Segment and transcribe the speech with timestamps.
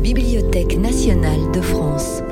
[0.00, 2.22] Bibliothèque nationale de France.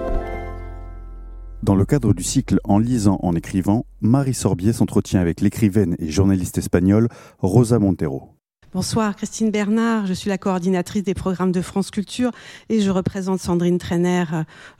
[1.65, 6.11] Dans le cadre du cycle En lisant, en écrivant, Marie Sorbier s'entretient avec l'écrivaine et
[6.11, 7.09] journaliste espagnole
[7.39, 8.36] Rosa Montero.
[8.77, 10.05] Bonsoir, Christine Bernard.
[10.05, 12.31] Je suis la coordinatrice des programmes de France Culture
[12.69, 14.25] et je représente Sandrine Trainer,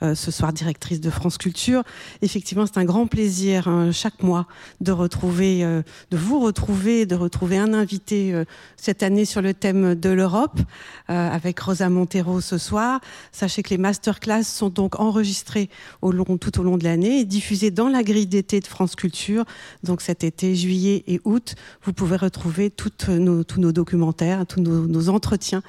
[0.03, 1.81] euh, ce soir directrice de France Culture.
[2.21, 4.45] Effectivement, c'est un grand plaisir hein, chaque mois
[4.81, 5.81] de retrouver, euh,
[6.11, 8.45] de vous retrouver, de retrouver un invité euh,
[8.75, 10.59] cette année sur le thème de l'Europe
[11.07, 12.99] avec Rosa Montero ce soir.
[13.31, 15.71] Sachez que les masterclass sont donc enregistrés
[16.01, 19.45] tout au long de l'année et diffusés dans la grille d'été de France Culture.
[19.83, 25.09] Donc cet été, juillet et août, vous pouvez retrouver tous nos documents documentaires, tous nos,
[25.09, 25.63] entretiens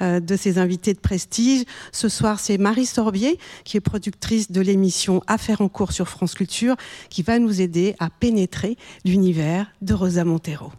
[0.00, 1.64] euh, de ces invités de prestige.
[1.90, 6.34] Ce soir, c'est Marie Sorbier, qui est productrice de l'émission Affaires en cours sur France
[6.34, 6.76] Culture,
[7.10, 10.70] qui va nous aider à pénétrer l'univers de Rosa Montero.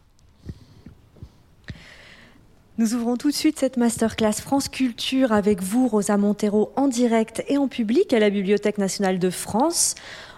[2.77, 7.43] Nous ouvrons tout de suite cette masterclass France Culture avec vous, Rosa Montero, en direct
[7.49, 9.95] et en public à la Bibliothèque nationale de France.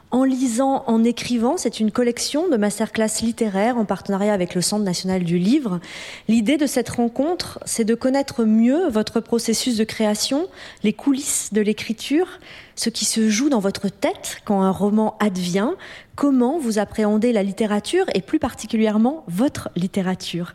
[0.10, 4.86] En lisant, en écrivant, c'est une collection de masterclass littéraires en partenariat avec le Centre
[4.86, 5.82] national du livre.
[6.30, 10.48] L'idée de cette rencontre, c'est de connaître mieux votre processus de création,
[10.84, 12.40] les coulisses de l'écriture,
[12.76, 15.72] ce qui se joue dans votre tête quand un roman advient,
[16.16, 20.54] comment vous appréhendez la littérature et plus particulièrement votre littérature.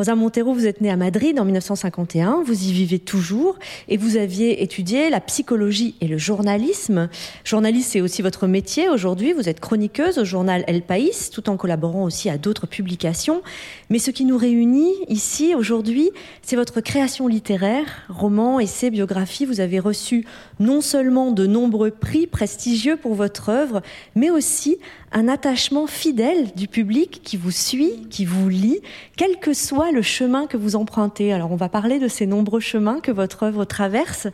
[0.00, 4.16] Rosa Montero, vous êtes née à Madrid en 1951, vous y vivez toujours et vous
[4.16, 7.10] aviez étudié la psychologie et le journalisme.
[7.44, 9.34] Journaliste, c'est aussi votre métier aujourd'hui.
[9.34, 13.42] Vous êtes chroniqueuse au journal El País, tout en collaborant aussi à d'autres publications.
[13.90, 19.44] Mais ce qui nous réunit ici aujourd'hui, c'est votre création littéraire, romans, essais, biographies.
[19.44, 20.24] Vous avez reçu
[20.60, 23.82] non seulement de nombreux prix prestigieux pour votre œuvre,
[24.14, 24.78] mais aussi
[25.12, 28.80] un attachement fidèle du public qui vous suit, qui vous lit,
[29.16, 31.32] quel que soit le chemin que vous empruntez.
[31.32, 34.28] Alors on va parler de ces nombreux chemins que votre œuvre traverse,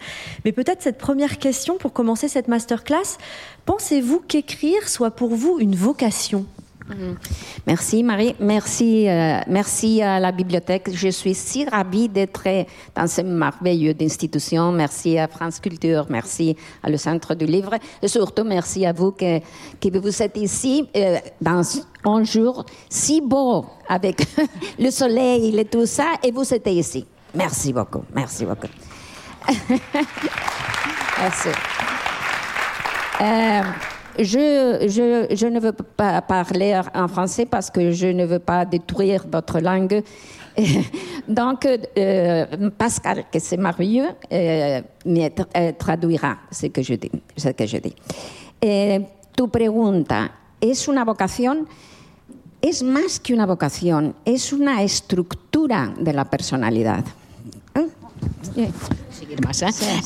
[0.45, 3.19] mais peut-être cette première question pour commencer cette masterclass,
[3.65, 6.47] pensez-vous qu'écrire soit pour vous une vocation?
[7.67, 10.91] Merci Marie, merci, euh, merci à la bibliothèque.
[10.93, 12.47] Je suis si ravie d'être
[12.95, 14.71] dans cette merveilleuse institution.
[14.71, 19.13] Merci à France Culture, merci à le Centre du Livre et surtout merci à vous
[19.13, 19.41] que,
[19.81, 21.63] que vous êtes ici euh, dans
[22.05, 24.23] un jour si beau avec
[24.79, 27.05] le soleil et tout ça et vous êtes ici.
[27.35, 28.69] Merci beaucoup, merci beaucoup.
[31.19, 31.49] merci.
[33.21, 33.63] Euh,
[34.19, 38.65] je, je, je, ne veux pas parler en français parce que je ne veux pas
[38.65, 40.03] détruire votre langue.
[41.29, 45.29] Donc, euh, Pascal, que c'est merveilleux, euh, me
[45.73, 47.11] traduira ce que je dis.
[47.37, 47.95] Ce que je dis.
[48.61, 49.01] Eh,
[49.37, 51.67] tu pregunta, ¿es una vocación?
[52.63, 57.05] Es más que una vocación, es una estructura de la personalidad.
[58.57, 58.71] ¿Eh?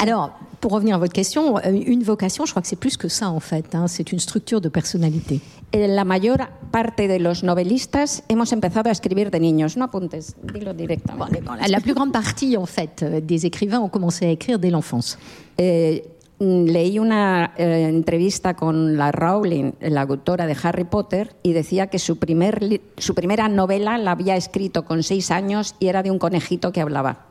[0.01, 3.09] Alors, pour revenir à votre question, euh, une vocation, je crois que c'est plus que
[3.09, 3.75] ça en fait.
[3.75, 5.41] Hein, c'est une structure de personnalité.
[5.73, 6.39] La mayor
[6.73, 9.77] parte de los novelistas hemos empezado a escribir de niños.
[9.77, 11.27] No apuntes, dilo directement.
[11.69, 15.19] la plus grande partie en fait euh, des écrivains ont commencé à écrire dès l'enfance.
[15.59, 16.03] Eh,
[16.41, 21.99] leí una eh, entrevista con la Rowling, la autora de Harry Potter, y decía que
[21.99, 26.19] su, primer, su primera novela la había escrito con seis años y era de un
[26.19, 27.30] conejito que hablaba.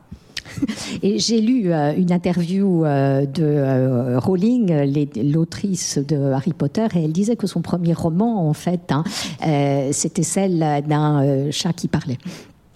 [1.02, 4.72] Et j'ai lu euh, une interview euh, de euh, Rowling,
[5.32, 9.04] l'autrice de Harry Potter, et elle disait que son premier roman, en fait, hein,
[9.92, 12.18] c'était celle d'un chat qui parlait.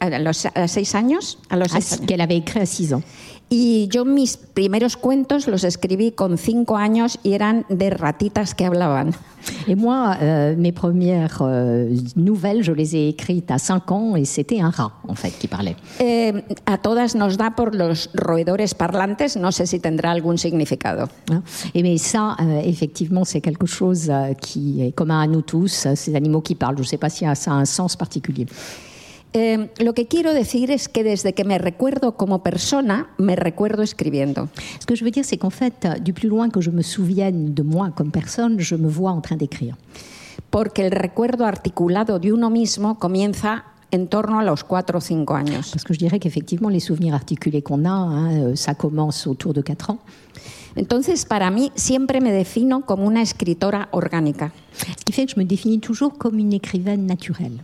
[0.00, 1.64] À los a seis años, a los
[2.06, 3.02] qu'elle avait écrit à six ans.
[3.50, 8.64] Y yo mis primeros cuentos los escribí con cinco años y eran de ratitas que
[8.64, 9.14] hablaban.
[9.68, 14.24] Et moi, euh, mes premières euh, nouvelles, je les ai écrites à 5 ans et
[14.24, 15.76] c'était un rat, en fait, qui parlait.
[16.00, 16.32] Eh,
[16.66, 21.08] a todas nos da por los roedores parlantes, no sé si tendrá algún significado.
[21.30, 21.42] Ah.
[21.74, 25.86] Et mais ça, euh, effectivement, c'est quelque chose euh, qui est commun à nous tous,
[25.94, 26.76] ces animaux qui parlent.
[26.76, 28.46] Je ne sais pas si ça a un sens particulier.
[29.36, 33.82] Eh, lo que quiero decir es que desde que me recuerdo como persona, me recuerdo
[33.82, 34.48] escribiendo.
[34.78, 37.52] Ce que je veux dire, c'est qu'en fait, du plus loin que je me souvienne
[37.52, 39.76] de moi comme personne, je me vois en train d'écrire.
[40.50, 45.34] Porque el recuerdo articulado de uno mismo comienza en torno a los 4 o 5
[45.34, 45.70] años.
[45.70, 49.52] Parce que je dirais qu'effectivement, les souvenirs articulés qu'on a, hein, euh, ça commence autour
[49.52, 49.98] de 4 ans.
[50.76, 54.52] Entonces, para mí, siempre me defino como una escritora orgánica.
[54.76, 57.62] Ce qui fait que je me définis toujours comme une écrivaine naturelle.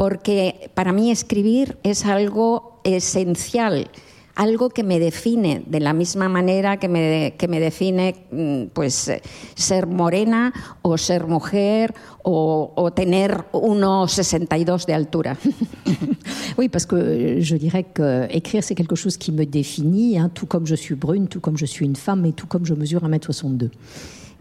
[0.00, 3.90] Porque para mí escribir es algo esencial
[4.34, 9.12] algo que me define de la misma manera que me, que me define mm, pues,
[9.54, 11.92] ser morena o ser mujer
[12.22, 15.36] o, o tener 1,62 de altura.
[16.56, 20.46] Oui, parce que je dirais que écrire, c'est quelque chose qui me définit, hein, tout
[20.46, 23.02] comme je suis brune, tout comme je suis une femme et tout comme je mesure
[23.02, 23.70] 1m62.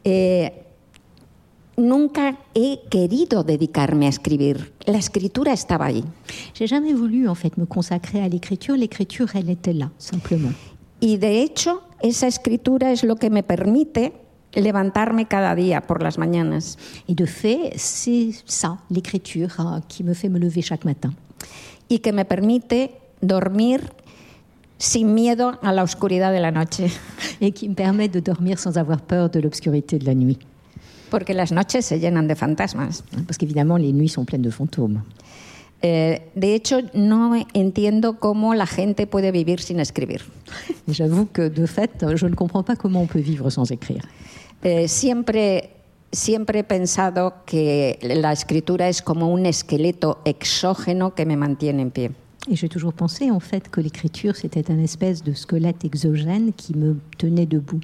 [0.06, 0.50] Eh,
[1.80, 4.74] nunca he querido dedicarme a escribir.
[4.86, 6.04] La escritura estaba ahí.
[6.54, 8.76] J'ai jamais voulu en fait me consacrer à l'écriture.
[8.76, 10.54] L'écriture, elle était là, simplement.
[11.00, 14.14] Y de hecho, esa escritura es lo que me permite
[14.54, 16.78] levantarme cada día por las mañanas.
[17.08, 21.14] Et de fait, c'est ça, l'écriture, hein, qui me fait me lever chaque matin.
[21.90, 22.92] y que me permite
[23.22, 23.82] dormir
[24.78, 26.84] sin miedo a la oscuridad de la noche.
[27.42, 30.40] Et qui me permet de dormir sans avoir peur de l'obscurité de la nuit.
[31.10, 33.04] Porque las noches se llenan de fantasmas.
[33.26, 35.02] Parce qu'évidemment, les nuits sont pleines de fantômes.
[35.82, 40.22] Eh, de hecho, no entiendo cómo la gente puede vivir sin escribir.
[40.88, 44.04] J'avoue que de fait, je ne comprends pas comment on peut vivre sans écrire.
[44.64, 45.70] Eh, siempre,
[46.12, 51.92] siempre he pensado que la escritura es como un esqueleto exógeno que me mantiene en
[51.92, 52.12] pie.
[52.50, 56.76] Et j'ai toujours pensé en fait que l'écriture, c'était un espèce de squelette exogène qui
[56.76, 57.80] me tenait debout.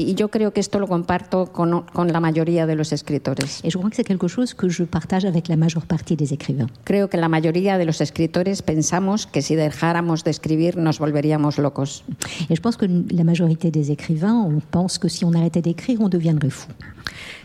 [0.00, 3.60] Y yo creo que esto lo comparto con, con la mayoría de los escritores.
[3.62, 6.32] Et je crois que c'est quelque chose que je partage avec la majeure partie des
[6.32, 6.68] écrivains.
[6.84, 11.58] Creo que la mayoría de los escritores pensamos que si dejáramos de escribir nos volveríamos
[11.58, 12.02] locos.
[12.48, 16.00] Et je pense que la majorité des écrivains, on pense que si on arrêtait d'écrire,
[16.00, 16.68] on deviendrait fou.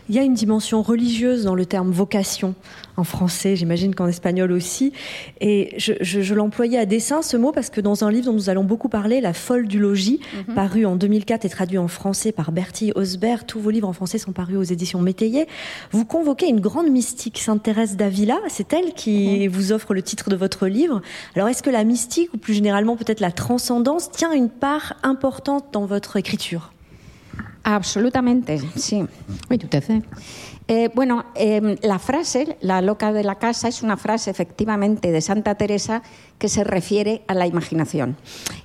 [0.08, 2.54] Il y a une dimension religieuse dans le terme vocation
[2.96, 4.92] en français, j'imagine qu'en espagnol aussi.
[5.40, 8.32] Et je, je- je l'employais à dessein ce mot parce que dans un livre dont
[8.32, 10.20] nous allons beaucoup parler, La folle du logis,
[10.54, 14.18] paru en 2004 et traduit en français par Bertie Osbert, tous vos livres en français
[14.18, 15.46] sont parus aux éditions Métayer,
[15.90, 18.38] vous convoquez une grande mystique, Sainte Thérèse d'Avila.
[18.48, 21.02] C'est elle qui vous offre le titre de votre livre.
[21.34, 25.66] Alors est-ce que la mystique, ou plus généralement peut-être la transcendance, tient une part importante
[25.72, 26.72] dans votre écriture?
[27.68, 29.04] Absolutamente, sí.
[29.50, 30.00] À fait.
[30.68, 35.20] Eh, bueno, eh, la frase, la loca de la casa, es una frase efectivamente de
[35.20, 36.00] Santa Teresa
[36.38, 38.14] que se refiere a la imaginación.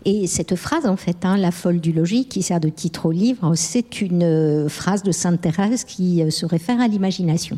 [0.06, 3.12] Et cette phrase, en fait, hein, la folle du logis, qui sert de titre au
[3.12, 7.58] livre, c'est une euh, phrase de Sainte Thérèse qui euh, se réfère à l'imagination.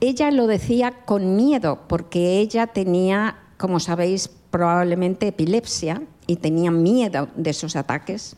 [0.00, 6.00] Ella lo decía con miedo porque ella tenía, como sabéis, probablemente epilepsia
[6.34, 8.34] tenía miedo de esos ataques.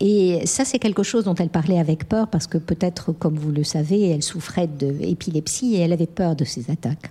[0.00, 3.50] Et ça, c'est quelque chose dont elle parlait avec peur, parce que peut-être, comme vous
[3.52, 7.10] le savez, elle souffrait d'épilepsie et elle avait peur de ces attaques.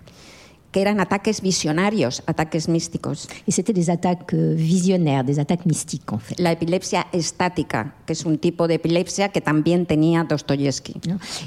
[0.72, 3.28] que eran ataques visionarios, ataques místicos.
[3.48, 6.40] Et c'était des attaques euh, visionnaires, des attaques mystiques, en fait.
[6.40, 10.96] La epilepsia estática, que es un tipo de epilepsia que también tenía Dostoyevsky.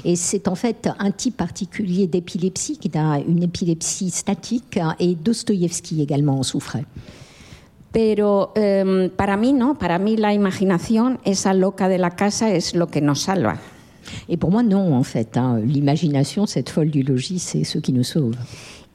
[0.05, 5.13] Et c'est en fait un type particulier d'épilepsie, qui un- une épilepsie statique, hein, et
[5.15, 6.85] Dostoïevski également en souffrait.
[7.97, 12.75] Pero eh, para mí no, para mí la imaginación, esa loca de la casa, es
[12.75, 13.57] lo que nos salva.
[14.29, 15.35] Et pour moi, non, en fait.
[15.35, 15.59] hein.
[15.65, 18.35] L'imagination, cette folle du logis, c'est ce qui nous sauve.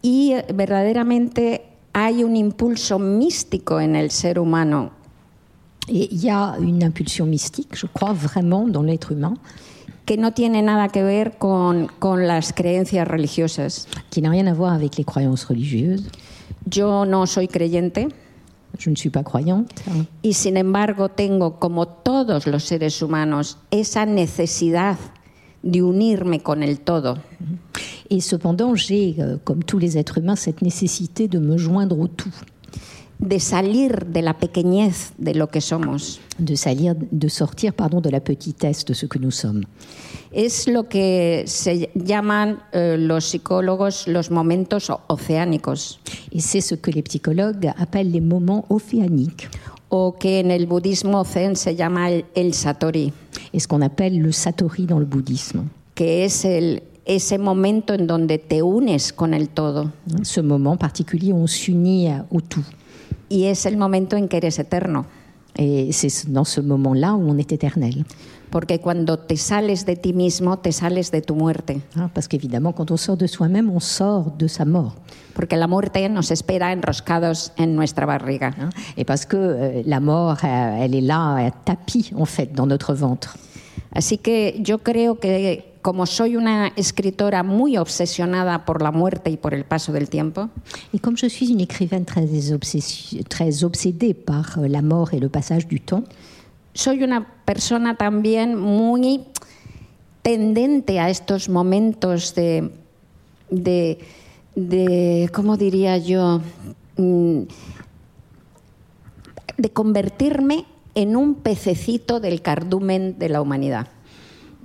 [0.03, 1.63] Y eh, verdaderamente
[1.93, 4.93] hay un impulso místico en el ser humano
[5.89, 9.35] Et il y a une impulsion mystique, je crois vraiment, dans l'être humain,
[10.07, 13.89] que no tiene nada que ver con, con las creencias religiosas.
[14.11, 16.05] qui n'a rien à voir avec les croyances religieuses.
[16.71, 18.07] Yo no soy creyente
[18.79, 19.83] Je ne suis pas croyante.
[20.23, 24.97] y sin embargo tengo, como todos los seres humanos, esa necesidad
[25.63, 27.19] de unirme con el todo.
[28.11, 32.09] Et cependant, j'ai, euh, comme tous les êtres humains, cette nécessité de me joindre au
[32.09, 32.35] tout,
[33.21, 36.21] de salir de la pequeñez de lo que somos.
[36.39, 39.65] de, salir, de sortir pardon, de la petitesse de ce que nous sommes.
[40.33, 46.01] Es lo que se llaman eh, los psicólogos los momentos oceánicos,
[46.33, 49.49] Et c'est ce que les psychologues appellent les moments océaniques,
[49.91, 53.13] o que en el budismo zen se llama el, el satori,
[53.53, 55.69] et ce qu'on appelle le satori dans le bouddhisme.
[55.95, 59.93] que es el, ese momento en donde te unes con el todo.
[60.23, 62.65] Ce moment particulier où on s'unit au tout.
[63.29, 65.05] Y es el momento en que eres eterno.
[65.57, 68.05] Et c'est dans ce moment-là où on est éternel.
[68.51, 71.73] Porque cuando te sales de ti mismo, te sales de tu muerte.
[71.97, 74.95] Hein, parce qu'évidemment, quand on sort de soi-même, on sort de sa mort.
[75.35, 78.51] Porque la muerte nos espera enroscados en nuestra barriga.
[78.59, 78.69] hein?
[78.97, 82.93] et parce que euh, la mort, euh, elle est là, tapie, en fait, dans notre
[82.93, 83.37] ventre.
[83.95, 89.37] Así que yo creo que como soy una escritora muy obsesionada por la muerte y
[89.37, 90.49] por el paso del tiempo,
[90.95, 92.27] Et comme je suis une écrivaine très,
[93.29, 96.05] très obsédée par euh, la mort et le passage du temps,
[96.73, 99.25] soy una persona también muy
[100.23, 102.71] tendente a estos momentos de,
[103.51, 103.99] de,
[104.55, 106.41] de ¿cómo diría yo?
[106.97, 107.43] Mm,
[109.59, 113.89] de convertirme en un pececito del cardumen de la humanidad.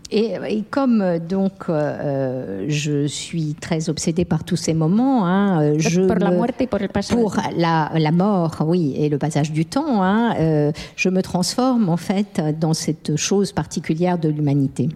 [0.09, 5.77] Et, et, comme euh, donc euh, je suis très obsédée par tous ces moments, hein,
[5.77, 7.15] je por la me- muerte y por el paso.
[7.15, 11.89] pour la, la mort, oui, et le passage du temps, hein, euh, je me transforme
[11.89, 14.87] en fait dans cette chose particulière de l'humanité.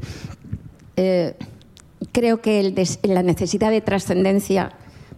[0.97, 1.33] Eh,
[2.13, 4.69] creo que el des- la necesidad de trascendencia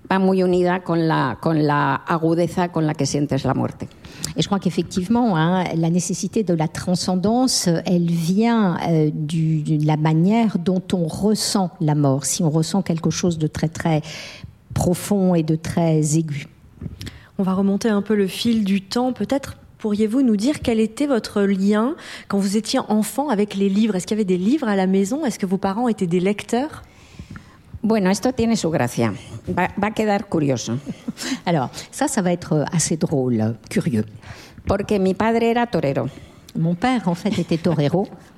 [0.10, 3.88] va muy unida con la, con la agudeza con la que sientes la muerte.
[4.36, 9.86] Et je crois qu'effectivement, hein, la nécessité de la transcendance, elle vient euh, du- de
[9.86, 12.26] la manière dont on ressent la mort.
[12.26, 14.02] Si on ressent quelque chose de très très
[14.74, 16.48] profond et de très aigu.
[17.38, 19.14] On va remonter un peu le fil du temps.
[19.14, 21.96] Peut-être pourriez-vous nous dire quel était votre lien
[22.28, 23.96] quand vous étiez enfant avec les livres?
[23.96, 25.26] Est-ce qu'il y avait des livres à la maison?
[25.26, 26.84] Est-ce que vos parents étaient des lecteurs?
[27.84, 29.14] Bueno, esto tiene su gracia.
[29.46, 30.80] Va, va a quedar curioso.
[31.46, 34.06] Alors, ça, ça va être assez drôle, curieux.
[34.66, 36.10] Porque mi padre era torero,
[36.56, 38.08] Mon père, en fait, était torero,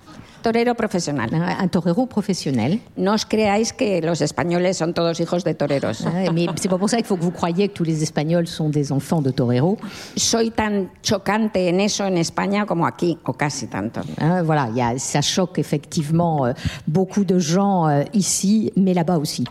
[0.45, 1.33] torero profesional.
[1.33, 2.79] un un torero professionnel.
[2.95, 6.01] No os creáis que los españoles son todos hijos de toreros.
[6.01, 8.45] Ouais, mais c'est pas pour ça qu'il faut que vous croyiez que tous les Espagnols
[8.45, 9.79] sont des enfants de torero.
[10.15, 14.01] Soy tan chocante en eso en España como aquí, o casi tanto.
[14.19, 16.53] Hein, voilà, il y a, ça choque effectivement euh,
[16.87, 19.45] beaucoup de gens euh, ici, mais là-bas aussi.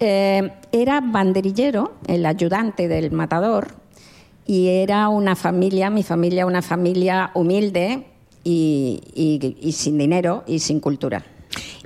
[0.00, 3.68] Eh, era banderillero, el ayudante del matador,
[4.46, 8.13] y era una familia, mi familia, una familia humilde
[8.44, 11.22] y, y- y sin dinero y sin cultura.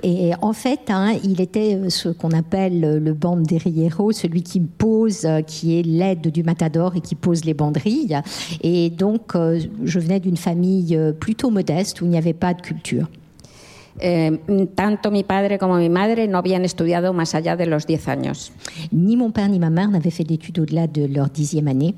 [0.01, 5.25] Et en fait, hein, il était euh, ce qu'on appelle le banderillero, celui qui pose,
[5.25, 8.17] euh, qui est l'aide du matador et qui pose les banderilles.
[8.63, 12.61] Et donc, euh, je venais d'une famille plutôt modeste où il n'y avait pas de
[12.61, 13.07] culture.
[14.01, 14.31] Eh,
[14.75, 18.51] tanto mi padre como mi madre no habían estudiado más allá de los 10 años.
[18.93, 21.95] Ni mon père ni ma mère n'avaient fait d'études au-delà de leur dixième année.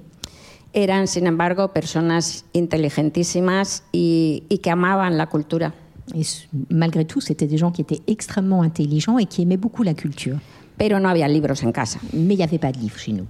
[0.73, 5.73] Eran, sin embargo, personas inteligentísimas y, y que amaban la cultura.
[6.15, 6.23] Et
[6.69, 10.37] malgré tout, c'était des gens qui étaient extrêmement intelligents et qui aimaient beaucoup la culture.
[10.77, 11.99] Pero no había libros en casa.
[12.13, 13.27] Mais il n'y avait pas de livres chez nous.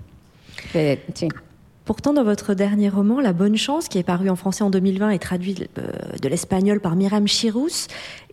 [0.76, 1.28] Eh, sí.
[1.84, 5.10] Pourtant, dans votre dernier roman, La Bonne Chance, qui est paru en français en 2020
[5.10, 7.88] et traduit euh, de l'espagnol par Myriam Chirous,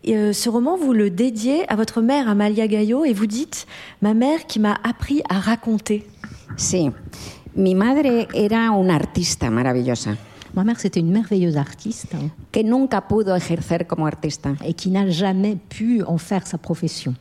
[0.07, 3.67] euh, ce roman, vous le dédiez à votre mère, Amalia Gaillot, et vous dites
[4.03, 6.07] Ma mère qui m'a appris à raconter.
[6.57, 6.91] Sí.
[7.59, 10.17] Mi madre era una artista maravillosa
[10.55, 12.17] Ma mère, c'était une merveilleuse artiste
[12.53, 14.55] que nunca pudo ejercer como artista.
[14.65, 17.15] et qui n'a jamais pu en faire sa profession.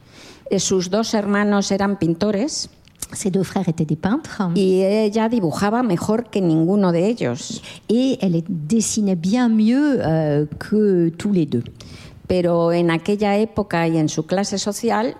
[0.49, 2.69] Eh, Sus dos hermanos eran pintores
[3.11, 7.61] Ses deux frères étaient des peintres y ella dibujaba mejor que ninguno de ellos.
[7.89, 11.63] et elle dessinait bien mieux euh, que tous les deux.
[12.27, 15.15] Pero en aquella época y en su clase social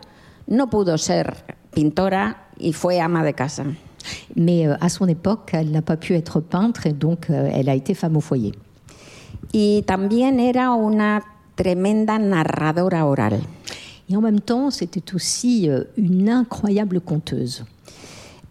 [0.47, 1.33] no pudo ser
[1.73, 3.65] pintora y fue ama de casa.
[4.35, 7.69] Mais euh, à son époque, elle n'a pas pu être peintre et donc euh, elle
[7.69, 8.53] a été femme au foyer.
[9.53, 11.23] Y también era una
[11.55, 13.39] tremenda narradora oral.
[14.09, 17.63] Et en même temps, c'était aussi euh, une incroyable conteuse.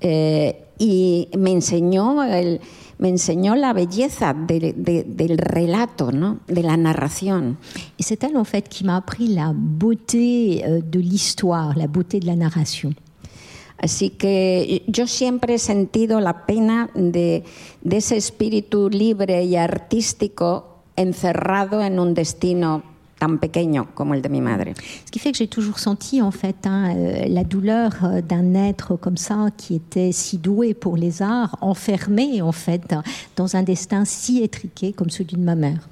[0.00, 2.60] Eh, y me enseñó, el-
[2.98, 6.38] me enseñó la belleza de- de- del relato, ¿no?
[6.48, 7.56] de la narración.
[7.98, 12.26] Et c'est elle en fait qui m'a appris la beauté de l'histoire, la beauté de
[12.26, 12.92] la narration.
[13.78, 17.45] Así que yo siempre he sentido la pena de,
[17.83, 22.83] de ese espíritu libre y artístico encerrado en un destino
[23.18, 24.75] tan pequeño como el de mi madre.
[25.04, 28.54] Ce qui fait que j'ai toujours senti en fait hein, euh, la douleur euh, d'un
[28.54, 32.95] être comme ça qui était si doué pour les arts, enfermé en fait
[33.37, 35.88] dans un destin si étriqué comme celui de ma mère.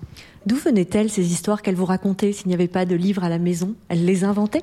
[0.47, 3.39] D'où venaient-elles ces histoires qu'elle vous racontait s'il n'y avait pas de livres à la
[3.39, 3.75] maison?
[3.89, 4.63] Elle les inventait?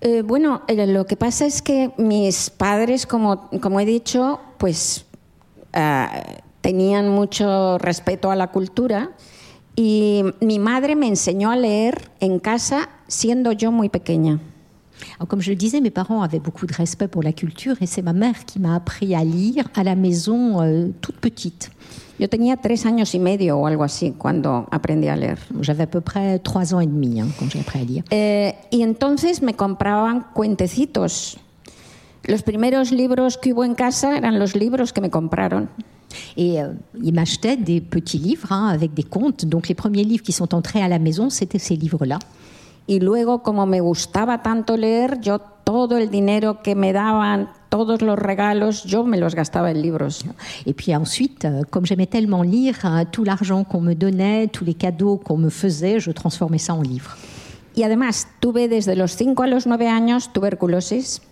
[0.00, 5.04] Eh, bueno, eh, lo que pasa es que mis padres, como, como he dicho, pues
[5.72, 6.22] ah,
[6.62, 9.10] tenían mucho respeto a la cultura
[9.76, 14.40] y mi madre me enseñó a leer en casa siendo yo muy pequeña.
[15.16, 17.86] Alors, comme je le disais, mes parents avaient beaucoup de respect pour la culture et
[17.86, 21.70] c'est ma mère qui m'a appris à lire à la maison euh, toute petite.
[22.20, 25.38] Yo tenía tres años y medio o algo así cuando aprendí a leer.
[25.62, 28.02] J'avais à peu près trois ans et demi hein, quand j'ai appris à lire.
[28.10, 31.38] Eh, y entonces me compraban cuentecitos.
[32.28, 35.66] Los primeros libros que hubo en casa eran los libros que me compraron.
[36.36, 39.46] Et euh, il m'achetait des petits livres hein, avec des contes.
[39.46, 42.18] Donc les premiers livres qui sont entrés à la maison, c'était ces livres-là.
[42.90, 48.02] Y luego, como me gustaba tanto leer, yo todo el dinero que me daban, todos
[48.02, 50.24] los regalos, yo me los gastaba en libros.
[50.66, 54.64] Et puis ensuite, euh, comme j'aimais tellement lire, hein, tout l'argent qu'on me donnait, tous
[54.64, 57.16] les cadeaux qu'on me faisait, je transformais ça en livres.
[57.76, 61.22] Y además, tuve desde los 5 a los 9 años tuberculosis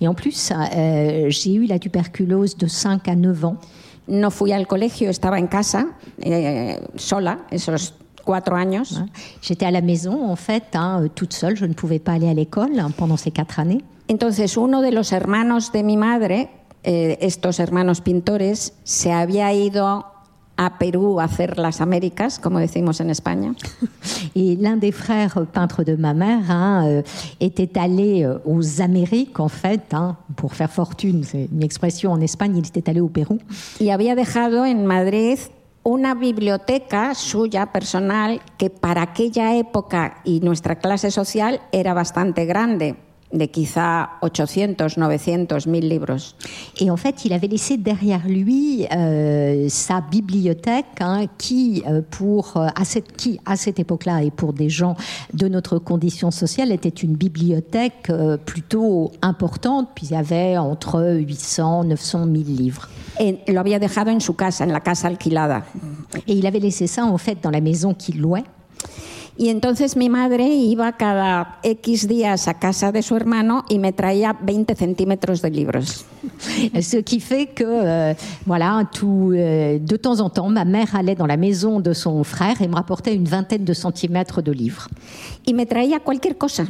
[0.00, 3.56] Et en plus, euh, j'ai eu la tuberculose de 5 à 9 ans.
[4.08, 7.94] no fui al colegio, estaba en casa, eh, sola, esos
[8.28, 9.00] cuatro años.
[9.40, 11.56] J'étais à la maison, en fait, hein, euh, toute seule.
[11.56, 13.82] Je ne pouvais pas aller à l'école hein, pendant ces quatre années.
[14.10, 16.50] Entonces, uno de los hermanos de mi madre,
[16.84, 20.04] eh, estos hermanos pintores, se había ido
[20.58, 23.54] a Perú a hacer las Américas, como decimos en España.
[24.34, 27.02] Et l'un des frères peintres de ma mère hein, euh,
[27.40, 31.24] était allé euh, aux Amériques, en fait, hein, pour faire fortune.
[31.24, 32.58] C'est une expression en Espagne.
[32.58, 33.38] Il était allé au Pérou.
[33.80, 35.38] y había dejado en Madrid
[35.82, 42.96] una biblioteca suya personal que para aquella época y nuestra clase social era bastante grande,
[43.32, 46.34] de quizá 800, 900, 1000 libros.
[46.80, 52.56] Et en fait, il avait laissé derrière lui euh, sa bibliothèque, hein, qui, euh, pour,
[52.56, 54.96] euh, à cette, qui, à cette époque-là, et pour des gens
[55.34, 61.16] de notre condition sociale, était une bibliothèque euh, plutôt importante, puis il y avait entre
[61.18, 62.88] 800, 900, 1000 livres.
[63.20, 65.64] Eh, lo había dejado en su casa, en la casa alquilada.
[66.26, 68.44] Et il avait laissé ça, en fait, dans la maison qu'il louait.
[69.40, 73.92] Y entonces mi madre iba cada X días a casa de su hermano y me
[73.92, 76.04] traía 20 centímetros de libros.
[76.82, 78.14] Ce qui fait que, euh,
[78.46, 82.24] voilà, tout, euh, de temps en temps, ma mère allait dans la maison de son
[82.24, 84.88] frère et me rapportait une vingtaine de centimètres de livres.
[85.46, 86.64] Y me traía cualquier cosa.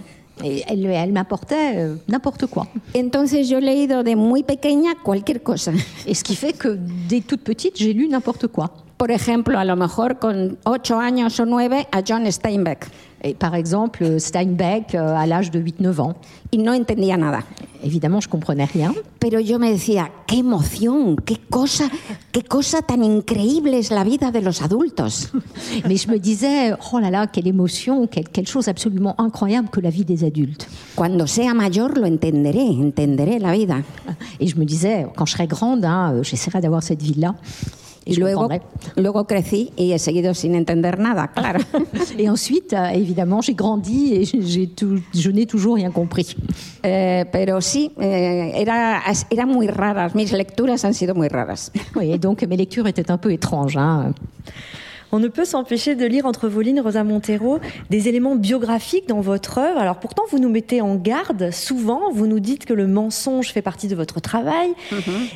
[0.45, 2.67] Et elle, elle m'apportait euh, n'importe quoi.
[2.95, 5.73] Entonces yo he leído de muy pequeña cualquier cosa.
[6.07, 8.71] Et ce qui fait que, dès toute petite, j'ai lu n'importe quoi.
[8.99, 12.91] Por ejemplo, a lo mejor con 8 años o 9 a John Steinbeck.
[13.23, 16.17] Et par exemple, Steinbeck euh, à l'âge de 8-9 ans.
[16.51, 17.45] Y no entendía nada.
[17.83, 18.93] Évidemment, je comprenais rien.
[19.21, 21.89] Pero yo me decía, qué emoción, qué cosa,
[22.33, 25.31] qué cosa tan increíble es la vida de los adultos.
[25.89, 29.81] Mais je me disais, oh là là, quelle émotion, quelle, quelle chose absolument incroyable que
[29.81, 30.69] la vie des adultes.
[30.97, 33.77] Cuando sea mayor lo entenderé, entenderé la vida.
[34.41, 37.37] Et je me disais, quand je serai grande, hein, euh, j'essaierai d'avoir cette vie-là.
[38.09, 38.49] Et je luego,
[38.97, 41.61] luego crecí y he seguido sin entender nada, claro.
[42.19, 46.35] Et ensuite, euh, évidemment, j'ai grandi et j'ai tout- je n'ai toujours rien compris.
[46.83, 51.71] Eh, pero sí, eh, era, era muy raras, mis lecturas han sido muy raras.
[51.95, 53.77] Oui, et donc mes lectures étaient un peu étranges.
[53.77, 54.15] hein.
[55.11, 59.23] On ne peut s'empêcher de lire entre vos lignes, Rosa Montero, des éléments biographiques dans
[59.23, 59.79] votre œuvre.
[59.79, 62.11] Alors pourtant, vous nous mettez en garde souvent.
[62.13, 64.75] Vous nous dites que le mensonge fait partie de votre travail.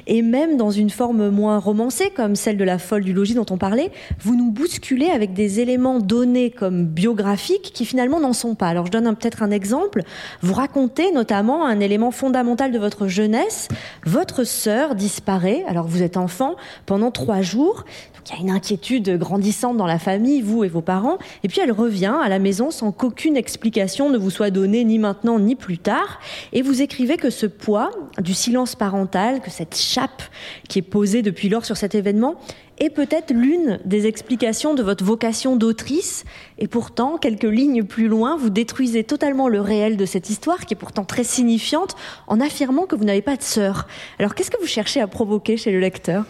[0.07, 3.47] Et même dans une forme moins romancée, comme celle de la folle du logis dont
[3.49, 8.55] on parlait, vous nous bousculez avec des éléments donnés comme biographiques qui finalement n'en sont
[8.55, 8.69] pas.
[8.69, 10.03] Alors je donne peut-être un exemple.
[10.43, 13.69] Vous racontez notamment un élément fondamental de votre jeunesse.
[14.05, 17.85] Votre sœur disparaît, alors vous êtes enfant, pendant trois jours.
[18.15, 21.19] Donc il y a une inquiétude grandissante dans la famille, vous et vos parents.
[21.45, 24.99] Et puis elle revient à la maison sans qu'aucune explication ne vous soit donnée ni
[24.99, 26.21] maintenant ni plus tard.
[26.53, 30.23] Et vous écrivez que ce poids du silence parental, que cette chape
[30.69, 32.35] qui est posée depuis lors sur cet événement,
[32.79, 36.25] est peut-être l'une des explications de votre vocation d'autrice.
[36.59, 40.75] Et pourtant, quelques lignes plus loin, vous détruisez totalement le réel de cette histoire, qui
[40.75, 41.95] est pourtant très signifiante,
[42.27, 43.87] en affirmant que vous n'avez pas de sœur.
[44.19, 46.25] Alors qu'est-ce que vous cherchez à provoquer chez le lecteur?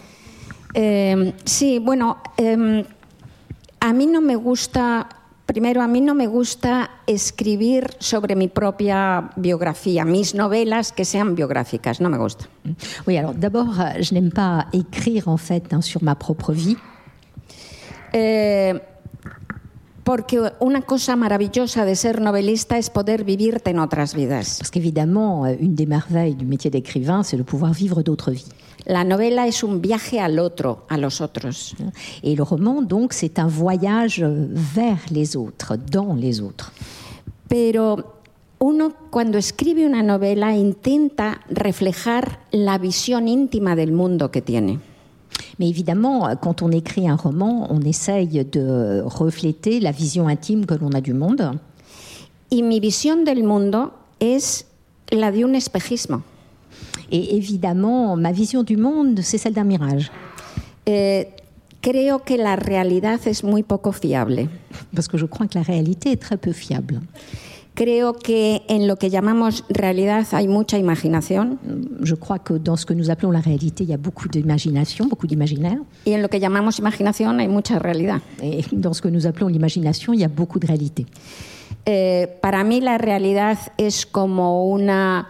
[0.75, 2.15] Eh, sí, bueno,
[3.83, 5.09] a mí no me gusta,
[5.45, 11.35] primero, a mí no me gusta escribir sobre mi propia biografía, mis novelas que sean
[11.35, 12.45] biográficas, no me gusta.
[13.05, 16.77] Oui, alors d'abord, euh, je n'aime pas écrire en fait hein, sur ma propre vie.
[18.13, 18.79] Eh,
[20.05, 24.59] porque una cosa maravillosa de ser novelista es poder vivirte en otras vidas.
[24.59, 28.47] Parce qu'évidemment, euh, une des merveilles du métier d'écrivain, c'est de pouvoir vivre d'autres vies.
[28.85, 31.75] La novela es un viaje al otro, a los otros.
[32.21, 36.73] Et le roman, donc, c'est un voyage vers les autres, dans les autres.
[37.47, 38.15] Pero
[38.59, 44.79] uno cuando escribe una novela intenta reflejar la visión íntima del mundo que tiene.
[45.57, 50.75] Mais évidemment, quand on écrit un roman, on essaye de refléter la vision intime que
[50.75, 51.59] l'on a du monde.
[52.49, 54.65] Y mi visión del mundo es
[55.09, 56.23] la de un espejismo.
[57.13, 60.11] Et évidemment, ma vision du monde, c'est celle d'un mirage.
[60.87, 61.27] Eh,
[61.79, 64.49] creo que la realidad es muy poco fiable.
[64.95, 67.01] Parce que je crois que la réalité est très peu fiable.
[67.75, 71.57] Creo que en lo que llamamos realidad hay mucha imaginación
[72.03, 75.07] Je crois que dans ce que nous appelons la réalité, il y a beaucoup d'imagination,
[75.07, 75.79] beaucoup d'imaginaire.
[76.05, 78.21] y en lo que llamamos imaginación hay mucha realidad.
[78.41, 81.05] Et dans ce que nous appelons l'imagination, il y a beaucoup de réalité.
[81.85, 85.27] Eh, para mí la realidad es como una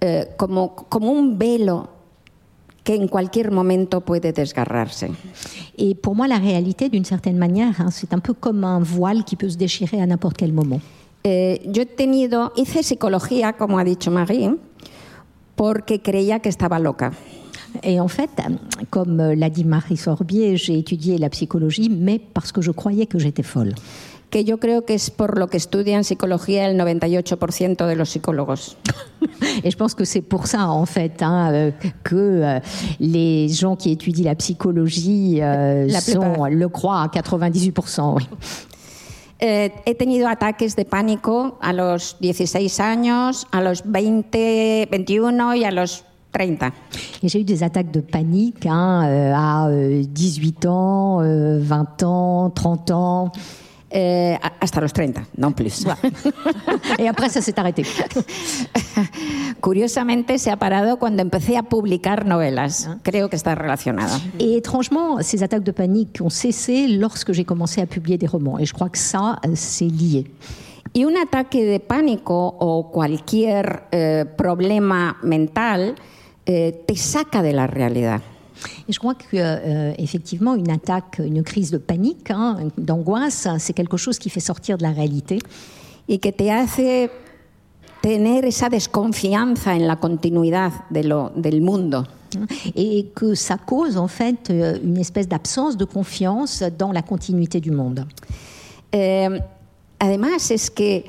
[0.00, 1.88] eh, como, como un velo
[2.84, 5.10] que en cualquier momento puede desgarrarse.
[5.76, 9.24] Et pour moi, la réalité, d'une certaine manière, hein, c'est un peu comme un voile
[9.24, 10.80] qui peut se déchirer à n'importe quel moment.
[11.24, 14.54] Eh, yo he tenido, hice psicología, como ha dicho Marie,
[15.56, 17.12] porque creía que estaba loca.
[17.82, 18.30] Et en fait,
[18.88, 23.18] comme l'a dit Marie Sorbier, j'ai étudié la psychologie, mais parce que je croyais que
[23.18, 23.74] j'étais folle.
[24.30, 28.76] que yo creo que es por lo que estudian psicología el 98% de los psicólogos.
[29.64, 31.70] Et je pense que c'est pour ça, en fait, hein, euh,
[32.04, 32.60] que euh,
[33.00, 38.14] les gens qui étudient la psychologie euh, La sont, le croient à 98%.
[38.16, 38.26] oui.
[39.40, 45.64] Eh, he tenido ataques de pánico a los 16 años, a los 20, 21 y
[45.64, 46.72] a los 30.
[47.22, 52.02] Et j'ai eu des attaques de panique hein, euh, à euh, 18 ans, euh, 20
[52.02, 53.32] ans, 30 ans.
[53.90, 55.86] Eh, hasta los 30, no plus.
[56.98, 57.84] Et après, ça s'est arrêté.
[59.62, 62.90] Curiosamente se ha parado cuando empecé a publicar novelas.
[63.02, 64.14] Creo que está relacionado.
[64.38, 68.58] Et étrangement, ces attaques de panique ont cessé lorsque j'ai commencé à publier des romans.
[68.58, 70.26] Et je crois que ça, c'est lié.
[70.94, 75.94] Y un ataque de pánico o cualquier eh, problema mental
[76.44, 78.20] eh, te saca de la realidad.
[78.88, 83.72] Et je crois que euh, effectivement, une attaque, une crise de panique, hein, d'angoisse, c'est
[83.72, 85.38] quelque chose qui fait sortir de la réalité
[86.08, 87.10] y que te hace
[88.00, 92.04] tener esa desconfianza en la continuidad de lo, del mundo.
[92.74, 97.58] et que ça cause en fait euh, une espèce d'absence de confiance dans la continuité
[97.58, 98.06] du monde.
[98.92, 99.40] Eh,
[99.98, 101.04] además, es que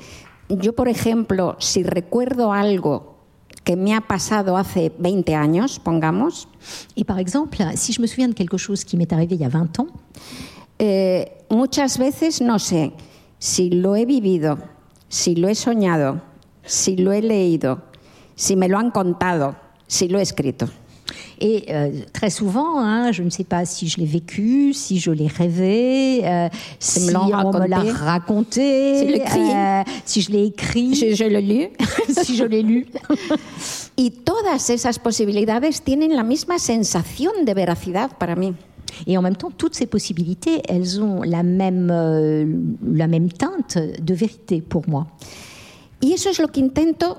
[0.48, 3.19] yo, por ejemplo, si recuerdo algo
[3.64, 6.48] que me ha pasado hace 20 años, pongamos,
[6.96, 9.44] Et par exemple, si je me souviens de quelque chose qui m'est arrivé il y
[9.44, 9.86] a 20 ans,
[10.78, 12.92] eh, muchas veces no sé
[13.38, 14.58] si lo he vivido,
[15.08, 16.20] si lo he soñado,
[16.64, 17.82] si lo he leído,
[18.34, 20.68] si me lo han contado, si lo he escrito.
[21.42, 25.10] Et euh, très souvent, hein, je ne sais pas si je l'ai vécu, si je
[25.10, 26.48] l'ai rêvé, euh,
[26.78, 27.90] si me on me l'a raconté.
[27.92, 29.50] raconté, Si je l'ai écrit.
[29.50, 31.68] euh, si je l'ai lu.
[32.08, 32.86] si je l'ai lu.
[33.96, 38.54] Y todas esas posibilidades tienen la misma sensación de veracidad para mí.
[39.06, 42.44] Et en même temps, toutes ces possibilités, elles ont la même, euh,
[42.92, 45.06] la même teinte de vérité pour moi.
[46.02, 47.18] Y eso es lo que intento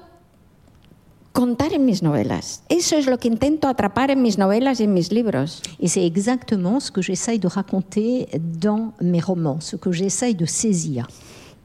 [1.31, 2.63] contar en mis novelas.
[2.69, 5.61] Eso es lo que intento atrapar en mis novelas y en mis libros.
[5.79, 8.27] Et c'est exactement ce que j'essaye de raconter
[8.59, 11.07] dans mes romans, ce que j'essaye de saisir.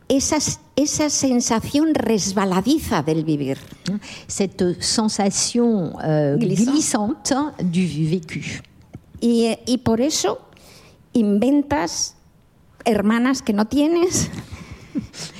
[0.08, 0.38] Esa,
[0.76, 3.58] esa sensación resbaladiza del vivir.
[4.28, 6.72] Cette sensation euh, Glissant.
[6.72, 8.62] glissante du vécu.
[9.20, 10.38] Y, y por eso
[11.12, 12.14] inventas
[12.84, 14.30] hermanas que no tienes.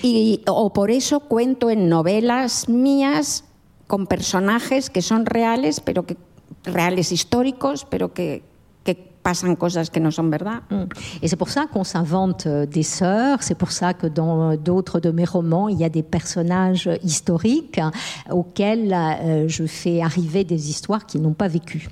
[0.02, 3.45] Y, o por eso cuento en novelas mías
[3.86, 6.16] con personajes que son reales, pero que
[6.64, 8.42] reales históricos, pero que,
[8.84, 10.62] que pasan cosas que no son verdad.
[10.70, 10.84] Mm.
[11.22, 15.00] Et c'est pour ça qu'on s'invente euh, des sœurs, c'est pour ça que dans d'autres
[15.00, 17.90] de mes romans, il y a des personnages historiques hein,
[18.30, 21.88] auxquels euh, je fais arriver des histoires qu'ils n'ont pas vécues.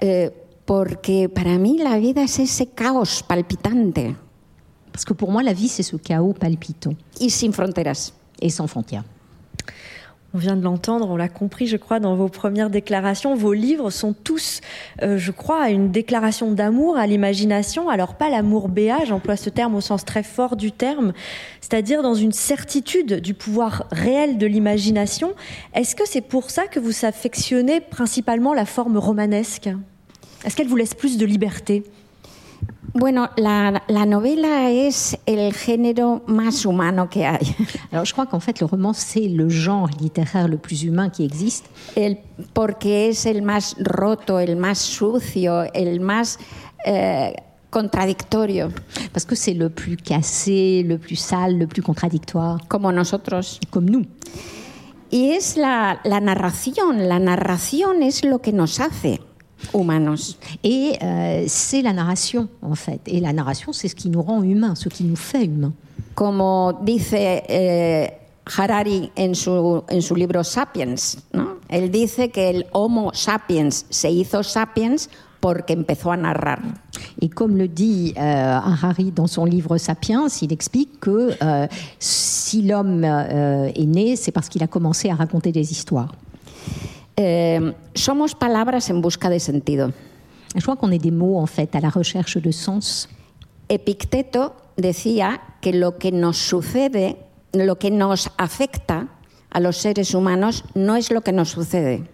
[0.00, 0.30] Eh,
[0.64, 4.14] porque para mí la vida es ese caos palpitante
[4.92, 8.12] Parce que pour moi, la vie, c'est ce chaos palpitant y sin fronteras.
[8.40, 9.04] et sans frontières.
[10.34, 13.34] On vient de l'entendre, on l'a compris, je crois, dans vos premières déclarations.
[13.34, 14.60] Vos livres sont tous,
[15.02, 17.88] euh, je crois, une déclaration d'amour à l'imagination.
[17.88, 21.14] Alors pas l'amour béat, j'emploie ce terme au sens très fort du terme,
[21.62, 25.32] c'est-à-dire dans une certitude du pouvoir réel de l'imagination.
[25.72, 29.70] Est-ce que c'est pour ça que vous affectionnez principalement la forme romanesque?
[30.44, 31.84] Est-ce qu'elle vous laisse plus de liberté?
[32.94, 37.54] Bueno, la, la novela es el género más humano que hay.
[37.92, 41.24] Alors, je crois qu'en fait, le roman, c'est le genre littéraire le plus humain qui
[41.24, 41.66] existe.
[41.96, 42.18] El-
[42.54, 46.38] porque es el más roto, el más sucio, el más
[46.86, 47.34] eh,
[47.70, 48.70] contradictorio,
[49.12, 53.60] Parce que c'est le plus cassé, le plus sale, le plus contradictoire, como nosotros.
[53.70, 54.06] comme nous.
[55.10, 59.20] Y es la, la narración, la narración es lo que nos hace
[59.74, 60.38] humanos.
[60.62, 63.00] Et euh, c'est la narration, en fait.
[63.06, 65.72] Et la narration, c'est ce qui nous rend humains, ce qui nous fait humains.
[66.14, 68.10] Como dice eh,
[68.56, 69.50] Harari en su,
[69.88, 71.58] en su libro Sapiens, ¿no?
[71.68, 76.60] él dice que el Homo sapiens se hizo sapiens porque empezó a narrar.
[77.20, 81.66] Et comme le dit euh, Harari dans son livre Sapiens, il explique que euh,
[81.98, 86.12] si l'homme euh, est né, c'est parce qu'il a commencé à raconter des histoires.
[87.20, 89.92] Eh, somos palabras en busca de sentido.
[90.54, 93.08] Je crois qu'on est des mots, en fait, à la recherche de sens.
[93.68, 97.16] Epicteto decía que lo que nos sucede,
[97.52, 99.08] lo que nos afecta
[99.50, 102.04] a los seres humanos no es lo que nos sucede,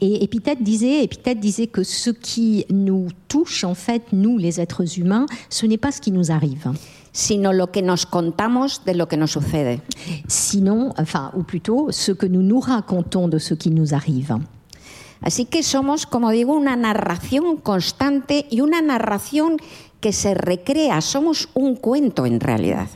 [0.00, 4.98] Et Épithète disait, Épithète disait que ce qui nous touche, en fait, nous, les êtres
[4.98, 6.70] humains, ce n'est pas ce qui nous arrive.
[7.12, 9.80] Sino lo que nos contamos de lo que nos sucede.
[10.26, 14.36] Sinon, enfin, ou plutôt, ce que nous nous racontons de ce qui nous arrive.
[15.20, 19.56] Así que somos, como digo, una narración constante y una narración
[20.00, 21.00] que se recrea.
[21.00, 22.86] Somos un cuento en realidad.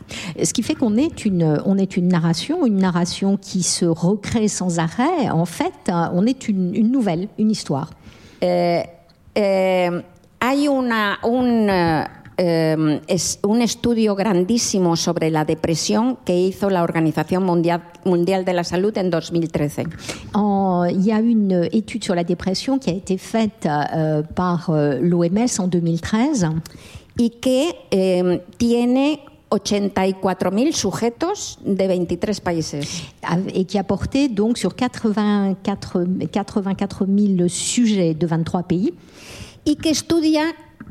[0.40, 4.48] Ce qui fait qu'on est une, on est une narration, une narration qui se recrée
[4.48, 5.30] sans arrêt.
[5.30, 7.90] En fait, on est une, une nouvelle, une histoire.
[8.40, 8.82] Eh,
[9.34, 9.90] eh,
[10.40, 12.06] hay una, un,
[12.38, 18.52] eh, es un estudio grandísimo sobre la depresión que hizo la Organización Mundial, Mundial de
[18.52, 19.84] la Salud en 2013.
[20.34, 24.70] En- il y a une étude sur la dépression qui a été faite euh, par
[24.70, 26.46] euh, l'OMS en 2013
[27.18, 32.74] y que eh, tiene 84.000 sujetos de 23 países.
[33.54, 38.94] et qui a porté donc sur 84, 84 000 sujets de 23 pays
[39.64, 40.42] y que estudia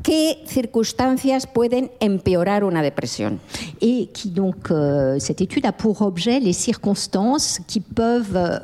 [0.02, 3.40] qué circunstancias pueden empeorar una depresión?
[3.80, 8.58] et qui donc euh, cette étude a pour objet les circonstances qui peuvent euh,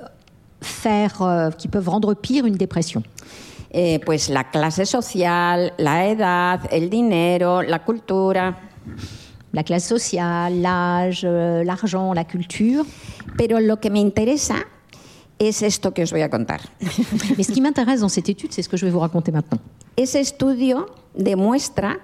[0.60, 3.02] faire, euh, qui peuvent rendre pire une dépression.
[3.70, 8.56] Eh, pues la clase social, la edad, el dinero, la cultura.
[9.52, 12.84] La classe sociale, l'âge, l'argent, la culture.
[13.36, 14.56] Pero lo que me interesa
[15.38, 16.60] es esto que os voy a contar.
[17.36, 19.58] Mais ce qui m'intéresse dans cette étude, c'est ce que je vais vous raconter maintenant.
[19.96, 21.96] Ese estudio demuestra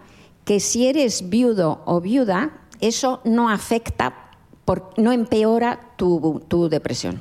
[0.44, 4.12] que si eres viudo o viuda, eso no afecta,
[4.64, 7.18] por- no empeora tu, tu depresión.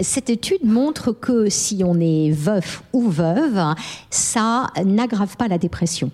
[0.00, 3.74] Cette étude montre que si on est veuf ou veuve,
[4.10, 6.10] ça n'aggrave pas la dépression.